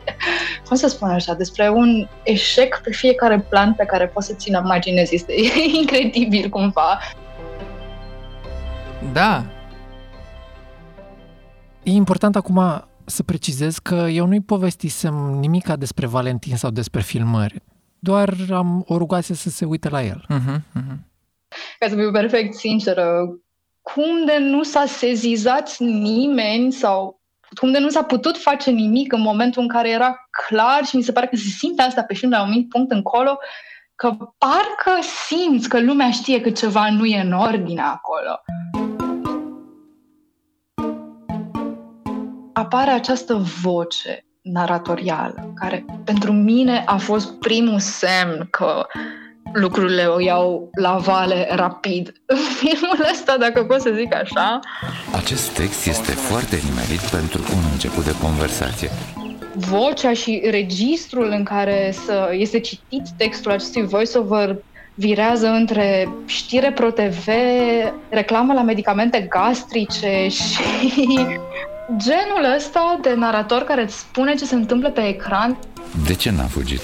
cum 0.68 0.78
să 0.78 0.88
spun 0.88 1.10
așa, 1.10 1.34
despre 1.34 1.70
un 1.70 2.08
eșec 2.24 2.82
pe 2.84 2.92
fiecare 2.92 3.40
plan 3.50 3.74
pe 3.74 3.86
care 3.86 4.08
poți 4.08 4.28
să 4.28 4.34
ți-l 4.34 4.62
imaginezi. 4.64 5.16
Este 5.16 5.34
incredibil 5.80 6.50
cumva. 6.50 7.00
Da. 9.14 9.44
E 11.84 11.92
important 11.92 12.36
acum 12.36 12.88
să 13.06 13.24
precizez 13.24 13.78
că 13.78 13.96
eu 13.96 14.26
nu-i 14.26 14.42
povestisem 14.42 15.14
nimica 15.16 15.76
despre 15.76 16.06
Valentin 16.06 16.56
sau 16.56 16.70
despre 16.70 17.02
filmări. 17.02 17.62
Doar 18.00 18.34
am 18.54 18.84
o 18.88 18.98
rugase 18.98 19.34
să 19.34 19.50
se 19.50 19.66
uite 19.66 19.90
la 19.90 20.04
el. 20.04 20.26
Uh-huh, 20.30 20.56
uh-huh. 20.56 20.98
Ca 21.80 21.88
să 21.88 21.96
fiu 21.96 22.12
perfect 22.12 22.54
sinceră, 22.54 23.38
cum 23.82 24.26
de 24.26 24.38
nu 24.40 24.64
s-a 24.64 24.86
sezizat 24.86 25.78
nimeni 25.78 26.72
sau 26.72 27.22
cum 27.60 27.72
de 27.72 27.80
nu 27.80 27.90
s-a 27.90 28.04
putut 28.04 28.38
face 28.38 28.72
nimic 28.72 29.14
în 29.14 29.22
momentul 29.22 29.62
în 29.62 29.68
care 29.68 29.90
era 29.90 30.16
clar 30.48 30.86
și 30.86 30.96
mi 30.96 31.04
se 31.04 31.12
pare 31.12 31.28
că 31.28 31.36
se 31.36 31.48
simte 31.48 31.82
asta 31.82 32.04
pe 32.04 32.14
film 32.14 32.32
la 32.32 32.38
un 32.38 32.44
anumit 32.44 32.70
punct 32.70 32.92
încolo, 32.92 33.38
că 33.96 34.08
parcă 34.38 35.02
simți 35.28 35.70
că 35.70 35.82
lumea 35.82 36.12
știe 36.12 36.42
că 36.42 36.50
ceva 36.50 36.90
nu 36.90 37.06
e 37.06 37.22
în 37.22 37.32
ordine 37.32 37.82
acolo. 37.82 38.42
Apare 42.58 42.92
această 42.92 43.44
voce 43.62 44.26
naratorială, 44.42 45.54
care 45.56 45.86
pentru 46.04 46.32
mine 46.32 46.84
a 46.86 46.98
fost 46.98 47.40
primul 47.40 47.80
semn 47.80 48.48
că 48.50 48.86
lucrurile 49.54 50.06
o 50.06 50.20
iau 50.20 50.70
la 50.82 50.96
vale 50.96 51.48
rapid. 51.52 52.14
Filmul 52.60 53.08
ăsta, 53.12 53.38
dacă 53.38 53.64
pot 53.64 53.82
să 53.82 53.94
zic 53.96 54.16
așa, 54.16 54.60
Acest 55.16 55.50
text 55.50 55.88
este 55.88 56.12
foarte 56.12 56.60
nimerit 56.70 57.02
pentru 57.02 57.42
un 57.56 57.64
început 57.72 58.06
de 58.06 58.18
conversație. 58.22 58.90
vocea 59.56 60.14
și 60.14 60.42
registrul 60.50 61.30
în 61.30 61.44
care 61.44 61.94
să 62.06 62.30
este 62.32 62.60
citit 62.60 63.08
textul 63.18 63.52
acestui 63.52 63.86
voiceover 63.86 64.56
virează 64.94 65.48
între 65.48 66.10
știre 66.26 66.72
pro-TV, 66.72 67.28
reclamă 68.10 68.54
la 68.54 68.62
medicamente 68.62 69.28
gastrice 69.30 70.28
și 70.38 71.28
genul 71.96 72.56
ăsta 72.56 73.00
de 73.02 73.14
narator 73.14 73.62
care 73.62 73.84
îți 73.84 74.00
spune 74.00 74.36
ce 74.36 74.46
se 74.46 74.56
întâmplă 74.56 74.90
pe 74.90 75.08
ecran. 75.08 75.58
De 76.06 76.14
ce 76.14 76.32
n-a 76.32 76.44
fugit? 76.44 76.82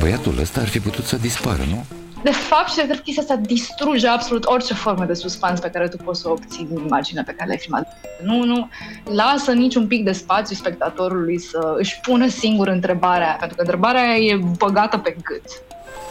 Băiatul 0.00 0.38
ăsta 0.40 0.60
ar 0.60 0.66
fi 0.66 0.80
putut 0.80 1.04
să 1.04 1.16
dispară, 1.16 1.62
nu? 1.68 1.84
De 2.22 2.30
fapt, 2.30 2.68
și 2.68 2.76
de 2.76 2.82
drept 2.82 3.02
chestia 3.02 3.22
asta 3.22 3.36
distruge 3.36 4.08
absolut 4.08 4.44
orice 4.44 4.74
formă 4.74 5.04
de 5.04 5.14
suspans 5.14 5.60
pe 5.60 5.70
care 5.70 5.88
tu 5.88 5.96
poți 5.96 6.20
să 6.20 6.28
o 6.28 6.30
obții 6.30 6.66
din 6.70 6.84
imaginea 6.84 7.22
pe 7.26 7.32
care 7.32 7.46
le-ai 7.46 7.58
filmat. 7.58 7.96
Nu, 8.22 8.44
nu 8.44 8.68
lasă 9.04 9.52
niciun 9.52 9.86
pic 9.86 10.04
de 10.04 10.12
spațiu 10.12 10.56
spectatorului 10.56 11.38
să 11.38 11.74
își 11.76 12.00
pună 12.00 12.28
singur 12.28 12.68
întrebarea, 12.68 13.36
pentru 13.38 13.56
că 13.56 13.62
întrebarea 13.62 14.16
e 14.16 14.40
băgată 14.58 14.98
pe 14.98 15.16
gât. 15.22 15.44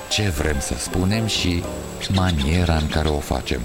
Ce 0.10 0.22
vrem 0.22 0.60
să 0.60 0.74
spunem 0.78 1.26
și 1.26 1.64
maniera 2.16 2.76
în 2.76 2.88
care 2.88 3.08
o 3.08 3.20
facem. 3.20 3.62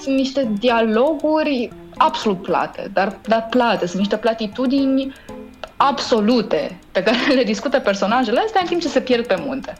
Sunt 0.00 0.16
niște 0.16 0.48
dialoguri 0.58 1.70
absolut 2.00 2.42
plate, 2.42 2.90
dar, 2.92 3.16
dar 3.26 3.46
plate, 3.50 3.86
sunt 3.86 3.98
niște 3.98 4.16
platitudini 4.16 5.14
absolute 5.76 6.78
pe 6.92 7.02
care 7.02 7.34
le 7.34 7.42
discută 7.42 7.78
personajele 7.78 8.40
astea 8.46 8.60
în 8.60 8.66
timp 8.66 8.80
ce 8.80 8.88
se 8.88 9.00
pierd 9.00 9.26
pe 9.26 9.36
munte. 9.38 9.76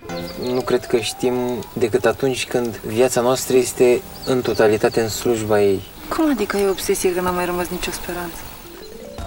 Nu 0.53 0.61
cred 0.61 0.85
că 0.85 0.97
știm 0.97 1.35
decât 1.73 2.05
atunci 2.05 2.47
când 2.47 2.77
viața 2.77 3.21
noastră 3.21 3.57
este 3.57 4.03
în 4.27 4.41
totalitate 4.41 5.01
în 5.01 5.09
slujba 5.09 5.61
ei. 5.61 5.81
Cum 6.17 6.31
adică 6.31 6.57
e 6.57 6.69
obsesie 6.69 7.15
că 7.15 7.21
n-a 7.21 7.31
mai 7.31 7.45
rămas 7.45 7.69
nicio 7.69 7.91
speranță? 7.91 8.39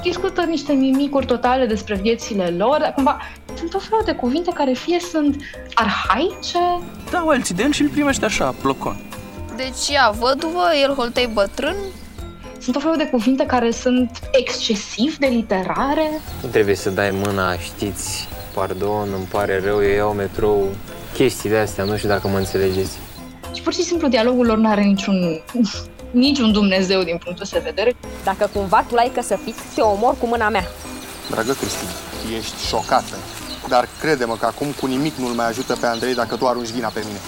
Discută 0.01 0.41
niște 0.41 0.73
mimicuri 0.73 1.25
totale 1.25 1.65
despre 1.65 1.95
viețile 1.95 2.53
lor, 2.57 2.77
dar 2.79 2.93
cumva 2.93 3.17
sunt 3.57 3.69
tot 3.69 3.83
felul 3.83 4.03
de 4.05 4.13
cuvinte 4.13 4.51
care 4.53 4.73
fie 4.73 4.99
sunt 4.99 5.35
arhaice, 5.73 6.79
Da, 7.11 7.23
alții 7.27 7.55
de 7.55 7.63
el 7.63 7.71
și 7.71 7.81
îl 7.81 7.89
primește 7.89 8.25
așa, 8.25 8.55
plocon. 8.61 8.95
Deci 9.55 9.89
ea 9.89 10.13
văduvă, 10.19 10.63
el 10.81 10.93
holtei 10.93 11.29
bătrân, 11.33 11.75
sunt 12.63 12.75
tot 12.75 12.81
felul 12.81 12.97
de 12.97 13.09
cuvinte 13.11 13.45
care 13.45 13.71
sunt 13.71 14.19
excesiv 14.31 15.17
de 15.17 15.25
literare. 15.27 16.21
Nu 16.41 16.49
trebuie 16.49 16.75
să 16.75 16.89
dai 16.89 17.11
mâna, 17.11 17.57
știți, 17.57 18.27
pardon, 18.53 19.07
îmi 19.15 19.27
pare 19.29 19.61
rău, 19.65 19.83
eu 19.83 19.95
iau 19.95 20.13
metrou, 20.13 20.67
chestii 21.13 21.49
de 21.49 21.57
astea, 21.57 21.83
nu 21.83 21.97
știu 21.97 22.09
dacă 22.09 22.27
mă 22.27 22.37
înțelegeți. 22.37 22.97
Și 23.53 23.61
pur 23.61 23.73
și 23.73 23.83
simplu 23.83 24.07
dialogul 24.07 24.45
lor 24.45 24.57
nu 24.57 24.69
are 24.69 24.81
niciun, 24.81 25.43
niciun 26.11 26.51
Dumnezeu 26.51 27.03
din 27.03 27.17
punctul 27.23 27.43
ăsta 27.43 27.57
de 27.57 27.63
vedere. 27.65 27.95
Dacă 28.23 28.49
cumva 28.53 28.85
tu 28.87 28.95
l-ai 28.95 29.11
căsăpit, 29.13 29.55
te 29.75 29.81
omor 29.81 30.15
cu 30.19 30.25
mâna 30.25 30.49
mea. 30.49 30.65
Dragă 31.29 31.51
Cristi, 31.51 31.85
ești 32.37 32.67
șocată. 32.67 33.15
Dar 33.67 33.87
crede-mă 33.99 34.35
că 34.35 34.45
acum 34.45 34.67
cu 34.79 34.85
nimic 34.85 35.15
nu-l 35.15 35.33
mai 35.33 35.47
ajută 35.47 35.77
pe 35.79 35.85
Andrei 35.85 36.13
dacă 36.13 36.35
tu 36.35 36.47
arunci 36.47 36.69
vina 36.69 36.87
pe 36.87 37.01
mine. 37.05 37.19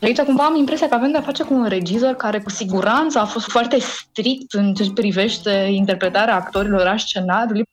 Aici 0.00 0.20
cumva 0.20 0.44
am 0.44 0.56
impresia 0.56 0.88
că 0.88 0.94
avem 0.94 1.10
de-a 1.10 1.22
face 1.22 1.42
cu 1.42 1.54
un 1.54 1.68
regizor 1.68 2.14
care 2.14 2.40
cu 2.40 2.50
siguranță 2.50 3.18
a 3.18 3.24
fost 3.24 3.46
foarte 3.46 3.78
strict 3.78 4.52
în 4.52 4.74
ce 4.74 4.92
privește 4.92 5.50
interpretarea 5.50 6.34
actorilor 6.34 6.86
a 6.86 6.96
scenariului. 6.96 7.64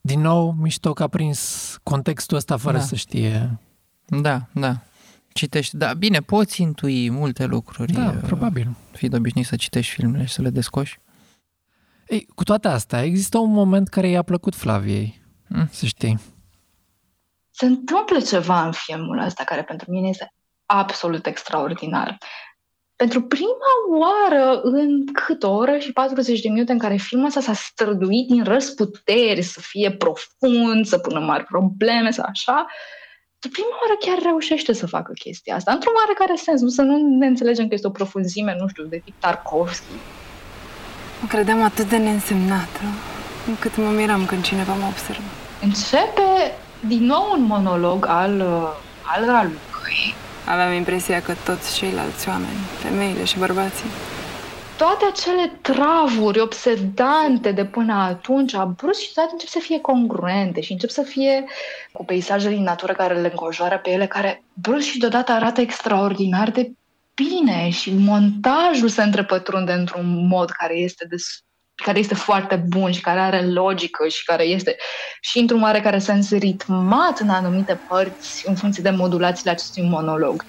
Din 0.00 0.20
nou, 0.20 0.54
mișto 0.60 0.92
că 0.92 1.02
a 1.02 1.08
prins 1.08 1.76
contextul 1.82 2.36
ăsta 2.36 2.56
fără 2.56 2.76
Da. 2.76 2.82
să 2.82 2.94
știe. 2.94 3.58
Da, 4.06 4.40
da. 4.52 4.76
Citești. 5.32 5.76
Da, 5.76 5.94
bine, 5.94 6.20
poți 6.20 6.62
intui 6.62 7.10
multe 7.10 7.44
lucruri. 7.44 7.92
Da, 7.92 8.08
uh, 8.08 8.14
probabil. 8.26 8.68
Fiind 8.92 9.14
obișnuit 9.14 9.46
să 9.46 9.56
citești 9.56 9.92
filmele 9.94 10.24
și 10.24 10.32
să 10.32 10.42
le 10.42 10.50
descoși. 10.50 10.98
Ei, 12.08 12.26
cu 12.34 12.44
toate 12.44 12.68
astea, 12.68 13.02
există 13.02 13.38
un 13.38 13.50
moment 13.50 13.88
care 13.88 14.08
i-a 14.08 14.22
plăcut 14.22 14.54
Flaviei. 14.54 15.22
Mm. 15.48 15.68
Să 15.70 15.86
știi. 15.86 16.20
Se 17.50 17.66
întâmplă 17.66 18.20
ceva 18.20 18.64
în 18.64 18.72
filmul 18.72 19.18
ăsta 19.18 19.44
care 19.44 19.62
pentru 19.62 19.90
mine 19.90 20.08
este 20.08 20.32
absolut 20.72 21.26
extraordinar. 21.26 22.18
Pentru 22.96 23.22
prima 23.22 23.72
oară 23.98 24.60
în 24.62 25.06
cât 25.06 25.42
o 25.42 25.50
oră 25.50 25.78
și 25.78 25.92
40 25.92 26.40
de 26.40 26.48
minute 26.48 26.72
în 26.72 26.78
care 26.78 26.96
filmul 26.96 27.26
ăsta 27.26 27.40
s-a 27.40 27.52
străduit 27.52 28.28
din 28.28 28.44
răsputeri 28.44 29.42
să 29.42 29.60
fie 29.60 29.90
profund, 29.90 30.86
să 30.86 30.98
pună 30.98 31.18
mari 31.18 31.44
probleme, 31.44 32.10
să 32.10 32.22
așa, 32.26 32.66
pentru 33.42 33.60
prima 33.60 33.78
oară 33.82 33.96
chiar 34.00 34.30
reușește 34.30 34.72
să 34.72 34.86
facă 34.86 35.12
chestia 35.12 35.54
asta, 35.54 35.72
într-un 35.72 35.92
oarecare 35.96 36.34
sens, 36.36 36.60
nu 36.60 36.68
să 36.68 36.82
nu 36.82 37.16
ne 37.18 37.26
înțelegem 37.26 37.68
că 37.68 37.74
este 37.74 37.86
o 37.86 37.90
profunzime, 37.90 38.56
nu 38.58 38.68
știu, 38.68 38.84
de 38.84 39.00
tip 39.04 39.14
Tarkovski. 39.20 39.94
Mă 41.20 41.26
credeam 41.28 41.62
atât 41.62 41.88
de 41.88 41.96
neînsemnată, 41.96 42.80
încât 43.46 43.76
mă 43.76 43.90
miram 43.90 44.26
când 44.26 44.42
cineva 44.42 44.74
mă 44.74 44.86
observă. 44.86 45.30
Începe 45.62 46.54
din 46.80 47.04
nou 47.04 47.32
un 47.32 47.42
monolog 47.42 48.06
al, 48.06 48.40
uh, 48.40 48.68
al 49.02 49.24
Ralucăi, 49.24 50.14
Aveam 50.46 50.72
impresia 50.72 51.22
că 51.22 51.34
toți 51.44 51.76
ceilalți 51.76 52.28
oameni, 52.28 52.58
femeile 52.78 53.24
și 53.24 53.38
bărbații, 53.38 53.90
toate 54.76 55.04
acele 55.04 55.58
travuri 55.60 56.40
obsedante 56.40 57.52
de 57.52 57.64
până 57.64 57.92
atunci, 57.94 58.56
brusc 58.76 59.00
și 59.00 59.12
toate 59.12 59.28
încep 59.32 59.48
să 59.48 59.58
fie 59.58 59.80
congruente 59.80 60.60
și 60.60 60.72
încep 60.72 60.90
să 60.90 61.02
fie 61.02 61.44
cu 61.92 62.04
peisajele 62.04 62.54
din 62.54 62.62
natură 62.62 62.92
care 62.92 63.20
le 63.20 63.28
înconjoară 63.28 63.78
pe 63.78 63.90
ele, 63.90 64.06
care 64.06 64.44
brusc 64.52 64.86
și 64.86 64.98
deodată 64.98 65.32
arată 65.32 65.60
extraordinar 65.60 66.50
de 66.50 66.72
bine 67.14 67.70
și 67.70 67.92
montajul 67.94 68.88
se 68.88 69.02
întrepătrunde 69.02 69.72
într-un 69.72 70.26
mod 70.26 70.50
care 70.50 70.74
este 70.78 71.06
des- 71.06 71.44
care 71.82 71.98
este 71.98 72.14
foarte 72.14 72.56
bun 72.68 72.92
și 72.92 73.00
care 73.00 73.20
are 73.20 73.40
logică 73.40 74.08
și 74.08 74.24
care 74.24 74.44
este 74.44 74.76
și 75.20 75.38
într-un 75.38 75.62
oarecare 75.62 75.98
sens 75.98 76.30
ritmat 76.30 77.18
în 77.18 77.28
anumite 77.28 77.80
părți 77.88 78.48
în 78.48 78.54
funcție 78.54 78.82
de 78.82 78.90
modulațiile 78.90 79.50
acestui 79.50 79.88
monolog. 79.88 80.44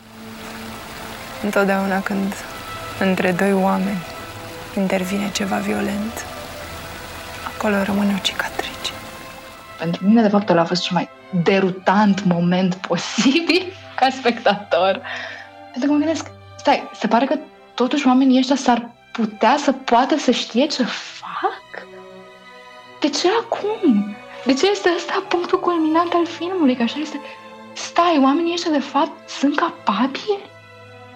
întotdeauna 1.43 2.02
când 2.02 2.34
între 3.00 3.32
doi 3.32 3.54
oameni 3.54 4.06
intervine 4.78 5.32
ceva 5.32 5.58
violent, 5.58 6.26
acolo 7.56 7.84
rămâne 7.84 8.13
o 8.17 8.22
cicatrice. 8.22 8.91
pentru 9.80 10.06
mine, 10.06 10.22
de 10.22 10.28
fapt, 10.28 10.50
ăla 10.50 10.62
a 10.62 10.65
fost 10.65 10.82
cel 10.82 10.96
mai 10.96 11.10
derutant 11.43 12.24
moment 12.24 12.76
posibil 12.76 13.74
ca 13.96 14.10
spectator. 14.10 15.02
Pentru 15.72 15.89
că 15.89 15.91
mă 15.91 15.98
gândesc, 15.98 16.32
stai, 16.58 16.89
se 17.00 17.08
pare 17.08 17.26
că 17.26 17.36
totuși 17.74 18.08
oamenii 18.08 18.38
ăștia 18.38 18.56
s-ar 18.56 18.89
putea 19.13 19.56
să 19.58 19.71
poată 19.71 20.17
să 20.17 20.32
știe 20.32 20.65
ce 20.65 20.84
fac? 20.84 21.88
De 22.99 23.10
ce 23.10 23.28
acum? 23.41 24.15
De 24.45 24.54
ce 24.54 24.69
este 24.69 24.91
ăsta 24.95 25.23
punctul 25.28 25.60
culminant 25.60 26.13
al 26.13 26.26
filmului? 26.26 26.76
Că 26.76 26.84
așa 26.84 26.99
este, 26.99 27.19
stai, 27.73 28.19
oamenii 28.23 28.54
ăștia 28.54 28.71
de 28.71 28.80
fapt 28.80 29.30
sunt 29.30 29.56
capabili? 29.56 30.52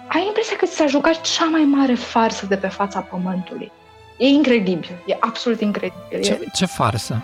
Ai 0.08 0.26
impresia 0.26 0.56
că 0.56 0.66
ți 0.66 0.74
s-a 0.76 0.86
jucat 0.86 1.20
cea 1.20 1.44
mai 1.44 1.62
mare 1.64 1.94
farsă 1.94 2.46
de 2.46 2.56
pe 2.56 2.68
fața 2.68 3.00
pământului. 3.00 3.72
E 4.16 4.26
incredibil, 4.26 5.02
e 5.06 5.16
absolut 5.20 5.60
incredibil. 5.60 6.18
E- 6.18 6.20
Ce, 6.20 6.40
ce 6.54 6.66
farsă. 6.66 7.22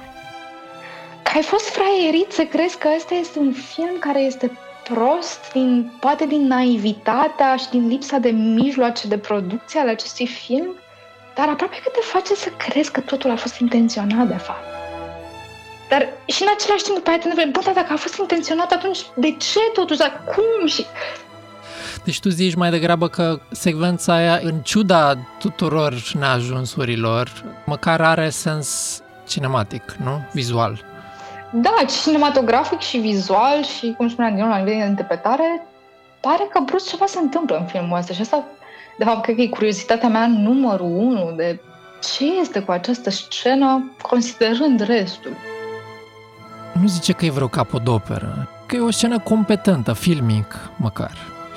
că 1.22 1.30
ai 1.34 1.42
fost 1.42 1.68
fraierit 1.68 2.32
să 2.32 2.44
crezi 2.44 2.78
că 2.78 2.88
ăsta 2.96 3.14
este 3.14 3.38
un 3.38 3.52
film 3.52 3.98
care 3.98 4.20
este 4.20 4.50
prost, 4.92 5.52
din, 5.52 5.92
poate 6.00 6.26
din 6.26 6.46
naivitatea 6.46 7.56
și 7.56 7.68
din 7.70 7.88
lipsa 7.88 8.18
de 8.18 8.30
mijloace 8.30 9.08
de 9.08 9.18
producție 9.18 9.80
ale 9.80 9.90
acestui 9.90 10.26
film, 10.26 10.68
dar 11.34 11.48
aproape 11.48 11.76
că 11.84 11.90
te 11.92 12.00
face 12.00 12.34
să 12.34 12.48
crezi 12.56 12.90
că 12.90 13.00
totul 13.00 13.30
a 13.30 13.36
fost 13.36 13.58
intenționat, 13.58 14.26
de 14.26 14.36
fapt. 14.36 14.64
Dar 15.88 16.08
și 16.26 16.42
în 16.42 16.48
același 16.56 16.82
timp, 16.84 16.96
după 16.96 17.08
aia 17.08 17.18
te 17.18 17.28
întrebi, 17.28 17.50
bă, 17.50 17.60
dar 17.64 17.74
dacă 17.74 17.92
a 17.92 17.96
fost 17.96 18.18
intenționat, 18.18 18.72
atunci 18.72 18.98
de 19.14 19.30
ce 19.30 19.58
totuși, 19.72 19.98
dar 19.98 20.22
cum? 20.24 20.66
Și 20.66 20.84
Deci 22.04 22.20
tu 22.20 22.28
zici 22.28 22.54
mai 22.54 22.70
degrabă 22.70 23.08
că 23.08 23.40
secvența 23.50 24.14
aia, 24.14 24.40
în 24.42 24.60
ciuda 24.60 25.14
tuturor 25.38 25.94
neajunsurilor, 26.18 27.44
măcar 27.66 28.00
are 28.00 28.30
sens 28.30 29.00
cinematic, 29.28 29.96
nu? 30.04 30.28
Vizual. 30.32 30.93
Da, 31.56 31.74
și 31.88 32.02
cinematografic 32.02 32.80
și 32.80 32.98
vizual 32.98 33.62
și, 33.62 33.94
cum 33.96 34.08
spuneam 34.08 34.34
din 34.34 34.42
nou, 34.42 34.52
la 34.52 34.58
nivel 34.58 34.78
de 34.78 34.84
interpretare, 34.84 35.66
pare 36.20 36.48
că 36.52 36.60
brusc 36.64 36.88
ceva 36.88 37.06
se 37.06 37.18
întâmplă 37.18 37.56
în 37.56 37.66
filmul 37.66 37.98
ăsta 37.98 38.12
și 38.12 38.20
asta, 38.20 38.44
de 38.98 39.04
fapt, 39.04 39.22
cred 39.22 39.36
că 39.36 39.42
e 39.42 39.48
curiozitatea 39.48 40.08
mea 40.08 40.26
numărul 40.26 40.90
unu 40.96 41.32
de 41.36 41.60
ce 42.02 42.24
este 42.40 42.60
cu 42.60 42.70
această 42.70 43.10
scenă, 43.10 43.92
considerând 44.02 44.80
restul. 44.80 45.30
Nu 46.80 46.86
zice 46.86 47.12
că 47.12 47.24
e 47.24 47.30
vreo 47.30 47.48
capodoperă, 47.48 48.48
că 48.66 48.76
e 48.76 48.80
o 48.80 48.90
scenă 48.90 49.18
competentă, 49.18 49.92
filmic, 49.92 50.70
măcar. 50.76 51.16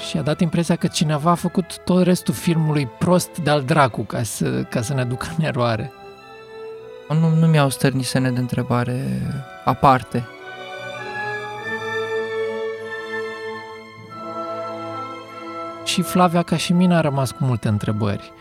Și 0.09 0.17
a 0.17 0.21
dat 0.21 0.41
impresia 0.41 0.75
că 0.75 0.87
cineva 0.87 1.31
a 1.31 1.35
făcut 1.35 1.77
tot 1.77 2.03
restul 2.03 2.33
filmului 2.33 2.87
prost 2.97 3.37
de-al 3.37 3.63
dracu 3.63 4.01
ca 4.01 4.23
să, 4.23 4.63
ca 4.69 4.81
să 4.81 4.93
ne 4.93 5.03
ducă 5.03 5.27
în 5.37 5.45
eroare. 5.45 5.91
Nu, 7.09 7.29
nu 7.39 7.47
mi-au 7.47 7.69
stârnit 7.69 8.05
semne 8.05 8.29
de 8.29 8.39
întrebare 8.39 9.21
aparte. 9.67 10.27
Și 15.85 16.01
Flavia, 16.01 16.41
ca 16.41 16.57
și 16.57 16.73
mine, 16.73 16.95
a 16.95 17.01
rămas 17.01 17.31
cu 17.31 17.43
multe 17.43 17.67
întrebări 17.67 18.31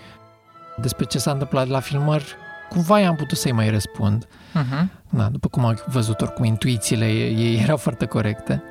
despre 0.76 1.04
ce 1.04 1.18
s-a 1.18 1.30
întâmplat 1.30 1.68
la 1.68 1.80
filmări. 1.80 2.34
Cumva 2.68 3.00
i-am 3.00 3.16
putut 3.16 3.38
să-i 3.38 3.52
mai 3.52 3.70
răspund. 3.70 4.26
Uh-huh. 4.26 4.86
Da, 5.10 5.28
după 5.28 5.48
cum 5.48 5.64
am 5.64 5.82
văzut 5.86 6.20
oricum, 6.20 6.44
intuițiile 6.44 7.12
ei 7.12 7.56
erau 7.62 7.76
foarte 7.76 8.06
corecte. 8.06 8.62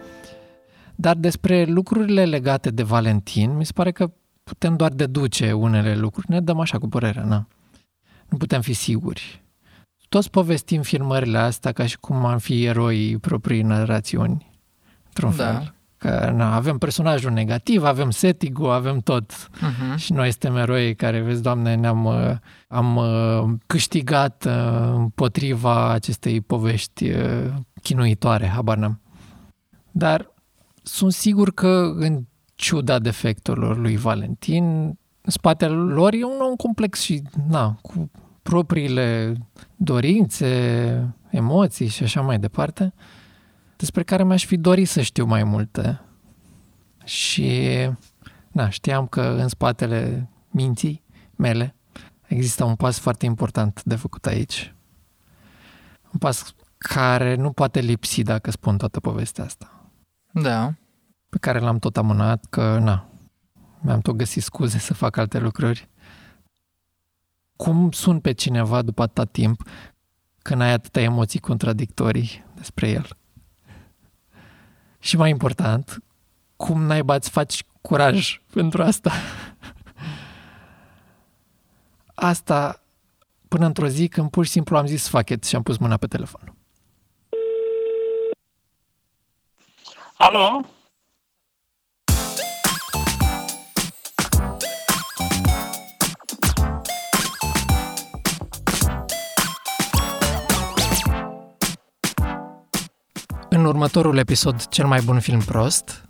Dar 0.96 1.15
despre 1.15 1.63
lucrurile 1.63 2.26
legate 2.26 2.70
de 2.70 2.84
Valentin, 2.84 3.56
mi 3.56 3.65
se 3.65 3.72
pare 3.76 3.91
că 3.91 4.12
putem 4.44 4.76
doar 4.76 4.91
deduce 4.91 5.52
unele 5.52 5.96
lucruri. 5.96 6.30
Ne 6.30 6.41
dăm 6.41 6.60
așa 6.60 6.78
cu 6.78 6.88
părerea, 6.88 7.24
na. 7.24 7.48
Nu 8.30 8.38
putem 8.38 8.62
fi 8.62 8.74
siguri. 8.74 9.44
Toți 10.10 10.30
povestim 10.30 10.82
filmările 10.82 11.38
astea 11.38 11.72
ca 11.72 11.86
și 11.86 11.98
cum 11.98 12.26
am 12.26 12.38
fi 12.38 12.63
eroi 12.63 13.18
proprii 13.18 13.62
narațiuni, 13.62 14.52
într-un 15.08 15.34
Da. 15.36 15.44
fel. 15.44 15.74
Că 15.98 16.32
na, 16.36 16.56
avem 16.56 16.78
personajul 16.78 17.32
negativ, 17.32 17.84
avem 17.84 18.10
setting 18.10 18.68
avem 18.68 19.00
tot. 19.00 19.50
Mhm. 19.62 19.98
Și 19.98 20.13
noi 20.13 20.32
suntem 20.32 20.56
eroi 20.58 20.96
care, 20.96 21.22
vezi, 21.22 21.41
Doamne, 21.41 21.76
ne-am 21.76 22.06
uh, 22.06 22.32
am 22.68 22.96
uh, 22.96 23.58
câștigat 23.65 24.46
uh, 24.48 24.91
împotriva 24.94 25.91
acestei 25.91 26.41
povești 26.41 27.10
uh, 27.10 27.54
chinuitoare, 27.82 28.48
habar 28.48 28.78
n-am. 28.78 29.02
Dar 29.91 30.34
sunt 30.84 31.13
sigur 31.13 31.54
că 31.54 31.94
în 31.96 32.24
ciuda 32.56 33.00
defectelor 33.00 33.78
lui 33.78 33.96
Valentin, 33.98 34.63
în 35.22 35.32
spatele 35.32 35.74
lor 35.76 36.13
e 36.13 36.24
un 36.24 36.39
om 36.50 36.56
complex 36.56 37.02
și, 37.02 37.22
na, 37.48 37.78
cu 37.82 38.12
propriile 38.49 39.38
dorințe, 39.75 41.15
emoții 41.29 41.88
și 41.88 42.03
așa 42.03 42.21
mai 42.21 42.39
departe, 42.39 42.93
despre 43.77 44.03
care 44.03 44.23
mi-aș 44.23 44.45
fi 44.45 44.58
dorit 44.58 44.88
să 44.88 45.01
știu 45.01 45.25
mai 45.25 45.43
multe. 45.43 46.01
Și, 47.03 47.69
na, 48.51 48.69
știam 48.69 49.08
că 49.08 49.21
în 49.21 49.47
spatele 49.47 50.29
minții 50.49 51.03
mele 51.36 51.75
există 52.27 52.63
un 52.63 52.75
pas 52.75 52.99
foarte 52.99 53.25
important 53.25 53.84
de 53.84 53.95
făcut 53.95 54.25
aici. 54.25 54.75
Un 56.12 56.19
pas 56.19 56.53
care 56.77 57.36
nu 57.36 57.51
poate 57.51 57.79
lipsi 57.79 58.23
dacă 58.23 58.51
spun 58.51 58.77
toată 58.77 58.99
povestea 58.99 59.43
asta 59.43 59.89
Da. 60.31 60.73
pe 61.29 61.38
care 61.38 61.60
l-am 61.60 61.77
tot 61.77 61.97
amânat, 61.97 62.45
că 62.49 62.77
na, 62.79 63.10
mi-am 63.81 63.99
tot 63.99 64.15
găsit 64.15 64.43
scuze 64.43 64.77
să 64.77 64.93
fac 64.93 65.17
alte 65.17 65.39
lucruri. 65.39 65.89
Cum 67.56 67.91
sun 67.91 68.20
pe 68.20 68.32
cineva 68.32 68.82
după 68.82 69.02
atâta 69.02 69.26
timp 69.26 69.62
când 70.41 70.62
ai 70.62 70.72
atâtea 70.72 71.02
emoții 71.02 71.39
contradictorii 71.39 72.44
despre 72.56 72.89
el? 72.89 73.08
Și 75.00 75.18
mai 75.18 75.30
important, 75.30 76.04
cum 76.56 76.82
naiba 76.82 77.15
îți 77.15 77.30
faci 77.30 77.63
curaj 77.82 78.41
pentru 78.54 78.84
asta? 78.84 79.12
Asta 82.15 82.84
până 83.48 83.65
într-o 83.65 83.88
zi 83.88 84.08
când 84.08 84.30
pur 84.30 84.46
și 84.46 84.52
simplu 84.52 84.78
am 84.78 84.86
zis 84.86 85.08
fuck 85.08 85.30
it 85.30 85.44
și 85.44 85.56
am 85.56 85.63
pus 85.63 85.78
mâna 85.78 85.98
pe 85.98 86.08
telefon. 86.08 86.56
Alo? 90.18 90.65
În 103.58 103.65
următorul 103.65 104.18
episod, 104.18 104.68
cel 104.68 104.86
mai 104.86 105.00
bun 105.06 105.20
film 105.20 105.39
prost, 105.39 106.06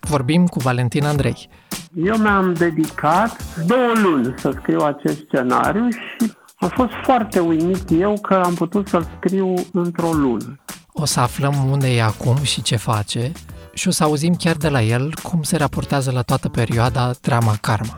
vorbim 0.00 0.46
cu 0.46 0.58
Valentin 0.58 1.04
Andrei. 1.04 1.48
Eu 1.94 2.16
mi-am 2.16 2.54
dedicat 2.54 3.44
două 3.66 3.92
luni 4.02 4.34
să 4.38 4.54
scriu 4.60 4.80
acest 4.80 5.18
scenariu 5.26 5.88
și 5.90 6.32
am 6.56 6.68
fost 6.68 6.90
foarte 7.02 7.40
uimit 7.40 7.90
eu 7.90 8.18
că 8.20 8.34
am 8.34 8.54
putut 8.54 8.88
să-l 8.88 9.06
scriu 9.16 9.54
într-o 9.72 10.12
lună. 10.12 10.58
O 10.92 11.04
să 11.04 11.20
aflăm 11.20 11.54
unde 11.70 11.94
e 11.94 12.02
acum 12.02 12.42
și 12.42 12.62
ce 12.62 12.76
face 12.76 13.32
și 13.72 13.88
o 13.88 13.90
să 13.90 14.04
auzim 14.04 14.34
chiar 14.34 14.56
de 14.56 14.68
la 14.68 14.82
el 14.82 15.14
cum 15.22 15.42
se 15.42 15.56
raportează 15.56 16.10
la 16.10 16.22
toată 16.22 16.48
perioada 16.48 17.10
drama 17.20 17.56
Karma. 17.60 17.94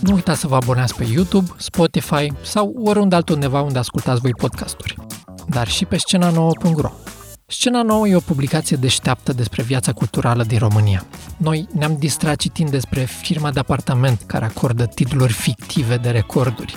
Nu 0.00 0.14
uitați 0.14 0.40
să 0.40 0.46
vă 0.46 0.54
abonați 0.54 0.96
pe 0.96 1.06
YouTube, 1.12 1.50
Spotify 1.56 2.32
sau 2.42 2.74
oriunde 2.84 3.14
altundeva 3.14 3.60
unde 3.60 3.78
ascultați 3.78 4.20
voi 4.20 4.32
podcasturi, 4.32 4.96
dar 5.48 5.68
și 5.68 5.84
pe 5.84 5.96
scena 5.96 6.30
nouă.ro. 6.30 6.90
Scena 7.46 7.82
nouă 7.82 8.08
e 8.08 8.16
o 8.16 8.20
publicație 8.20 8.76
deșteaptă 8.76 9.32
despre 9.32 9.62
viața 9.62 9.92
culturală 9.92 10.44
din 10.44 10.58
România. 10.58 11.06
Noi 11.36 11.68
ne-am 11.72 11.96
distrat 11.98 12.36
citind 12.36 12.70
despre 12.70 13.04
firma 13.04 13.50
de 13.50 13.58
apartament 13.58 14.22
care 14.26 14.44
acordă 14.44 14.86
titluri 14.86 15.32
fictive 15.32 15.96
de 15.96 16.10
recorduri 16.10 16.76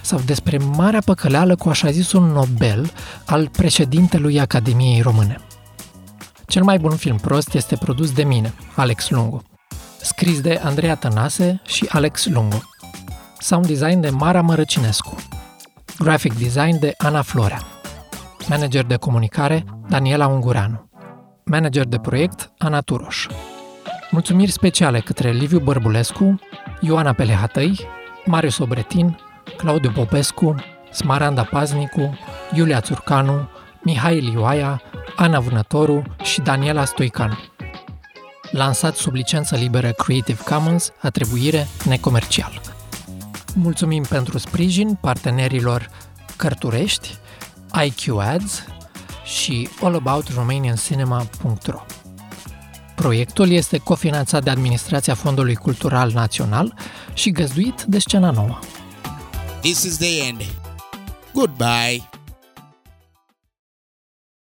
sau 0.00 0.20
despre 0.24 0.58
marea 0.58 1.00
păcăleală 1.00 1.56
cu 1.56 1.68
așa 1.68 1.90
zisul 1.90 2.22
Nobel 2.22 2.92
al 3.26 3.48
președintelui 3.48 4.40
Academiei 4.40 5.00
Române. 5.00 5.36
Cel 6.46 6.62
mai 6.62 6.78
bun 6.78 6.96
film 6.96 7.16
prost 7.16 7.54
este 7.54 7.76
produs 7.76 8.12
de 8.12 8.24
mine, 8.24 8.54
Alex 8.74 9.10
Lungu. 9.10 9.42
Scris 10.00 10.40
de 10.40 10.60
Andreea 10.64 10.94
Tănase 10.94 11.60
și 11.66 11.86
Alex 11.88 12.26
Lungu. 12.26 12.62
Sound 13.38 13.66
design 13.66 14.00
de 14.00 14.10
Mara 14.10 14.40
Mărăcinescu. 14.40 15.14
Graphic 15.98 16.38
design 16.38 16.78
de 16.78 16.94
Ana 16.96 17.22
Florea. 17.22 17.79
Manager 18.50 18.84
de 18.84 18.96
comunicare 18.96 19.64
Daniela 19.88 20.26
Ungureanu. 20.26 20.90
Manager 21.44 21.84
de 21.84 21.98
proiect 21.98 22.52
Ana 22.58 22.80
Turoș. 22.80 23.26
Mulțumiri 24.10 24.50
speciale 24.50 25.00
către 25.00 25.30
Liviu 25.30 25.58
Bărbulescu, 25.58 26.40
Ioana 26.80 27.12
Pelehatăi, 27.12 27.80
Marius 28.24 28.58
Obretin, 28.58 29.18
Claudiu 29.56 29.90
Popescu, 29.90 30.54
Smaranda 30.92 31.42
Paznicu, 31.42 32.18
Iulia 32.54 32.80
Țurcanu, 32.80 33.48
Mihai 33.82 34.20
Lioaia, 34.20 34.82
Ana 35.16 35.40
Vânătoru 35.40 36.02
și 36.22 36.40
Daniela 36.40 36.84
Stoicanu. 36.84 37.38
Lansat 38.50 38.94
sub 38.94 39.14
licență 39.14 39.56
liberă 39.56 39.90
Creative 39.90 40.42
Commons, 40.44 40.92
atribuire 41.00 41.66
necomercial. 41.84 42.60
Mulțumim 43.54 44.02
pentru 44.02 44.38
sprijin 44.38 44.98
partenerilor 45.00 45.88
Cărturești, 46.36 47.18
IQ 47.84 48.18
Ads 48.18 48.64
și 49.24 49.68
allaboutRomanianCinema.ro. 49.82 51.84
Proiectul 52.94 53.50
este 53.50 53.78
cofinanțat 53.78 54.44
de 54.44 54.50
Administrația 54.50 55.14
Fondului 55.14 55.54
Cultural 55.54 56.10
Național 56.10 56.74
și 57.14 57.30
găzduit 57.30 57.82
de 57.82 57.98
Scena 57.98 58.30
Nouă. 58.30 58.58
This 59.60 59.82
is 59.82 59.96
the 59.96 60.26
end. 60.28 60.42
Goodbye. 61.34 62.19